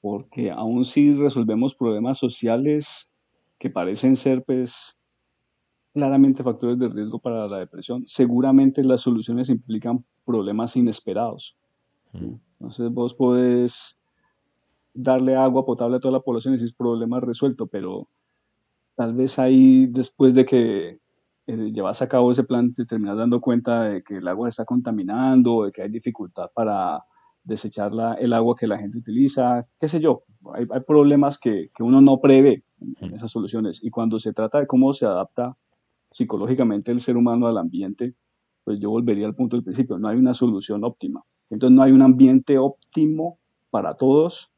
[0.00, 3.10] porque aún si resolvemos problemas sociales
[3.58, 4.96] que parecen ser pues
[5.92, 11.56] claramente factores de riesgo para la depresión, seguramente las soluciones implican problemas inesperados.
[12.12, 13.98] Entonces vos podés
[14.94, 18.08] darle agua potable a toda la población y decir problema resuelto, pero
[18.94, 21.00] tal vez ahí después de que
[21.46, 24.64] eh, llevas a cabo ese plan, te terminas dando cuenta de que el agua está
[24.64, 27.02] contaminando, de que hay dificultad para
[27.48, 30.22] desechar el agua que la gente utiliza, qué sé yo.
[30.54, 32.62] Hay, problemas que, que, uno no prevé
[33.00, 33.82] en, esas soluciones.
[33.82, 35.56] Y cuando se trata de cómo se adapta
[36.10, 38.14] psicológicamente el ser humano al ambiente,
[38.64, 39.98] pues yo volvería al punto del principio.
[39.98, 41.24] No hay una solución óptima.
[41.50, 43.38] Entonces no hay un ambiente óptimo
[43.70, 44.52] para todos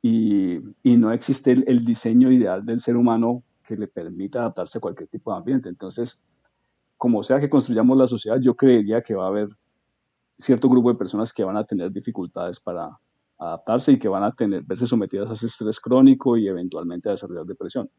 [0.00, 4.78] y, y no existe el, el diseño ideal del ser humano que le permita adaptarse
[4.78, 5.68] a cualquier tipo de ambiente.
[5.68, 6.20] Entonces,
[6.96, 9.48] como sea que construyamos la sociedad, yo creería que va a haber
[10.42, 12.90] cierto grupo de personas que van a tener dificultades para
[13.38, 17.12] adaptarse y que van a tener, verse sometidas a ese estrés crónico y eventualmente a
[17.12, 17.90] desarrollar depresión.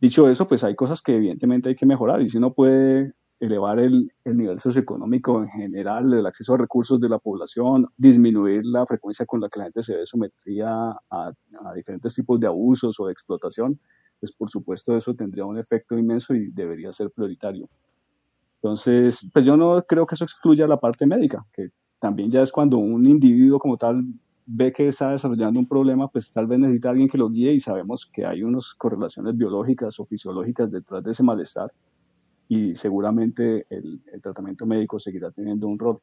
[0.00, 3.78] Dicho eso, pues hay cosas que evidentemente hay que mejorar y si uno puede elevar
[3.78, 8.86] el, el, nivel socioeconómico en general, el acceso a recursos de la población, disminuir la
[8.86, 11.32] frecuencia con la que la gente se ve sometida a,
[11.64, 13.78] a diferentes tipos de abusos o de explotación,
[14.20, 17.68] pues por supuesto eso tendría un efecto inmenso y debería ser prioritario.
[18.64, 21.68] Entonces, pues yo no creo que eso excluya la parte médica, que
[21.98, 24.02] también ya es cuando un individuo como tal
[24.46, 27.60] ve que está desarrollando un problema, pues tal vez necesita alguien que lo guíe y
[27.60, 31.72] sabemos que hay unas correlaciones biológicas o fisiológicas detrás de ese malestar
[32.48, 35.98] y seguramente el, el tratamiento médico seguirá teniendo un rol.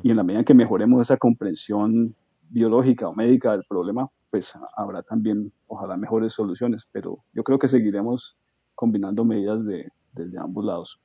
[0.00, 2.14] Y en la medida en que mejoremos esa comprensión
[2.48, 6.86] biológica o médica del problema, pues habrá también, ojalá, mejores soluciones.
[6.92, 8.36] Pero yo creo que seguiremos
[8.76, 11.00] combinando medidas de, desde ambos lados.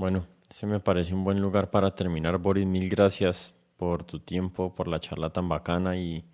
[0.00, 2.38] Bueno, ese me parece un buen lugar para terminar.
[2.38, 6.24] Boris, mil gracias por tu tiempo, por la charla tan bacana y,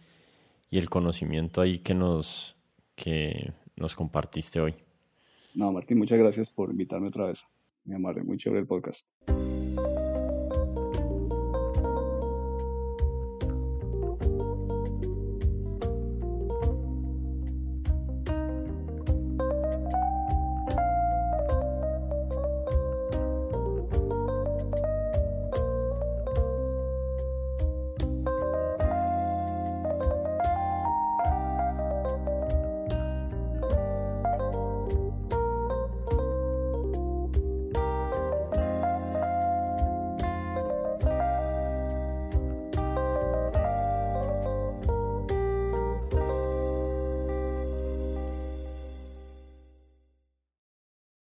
[0.71, 2.57] y el conocimiento ahí que nos,
[2.95, 4.77] que nos compartiste hoy.
[5.57, 7.45] No, Martín, muchas gracias por invitarme otra vez.
[7.85, 9.05] Me amaré muy chévere el podcast.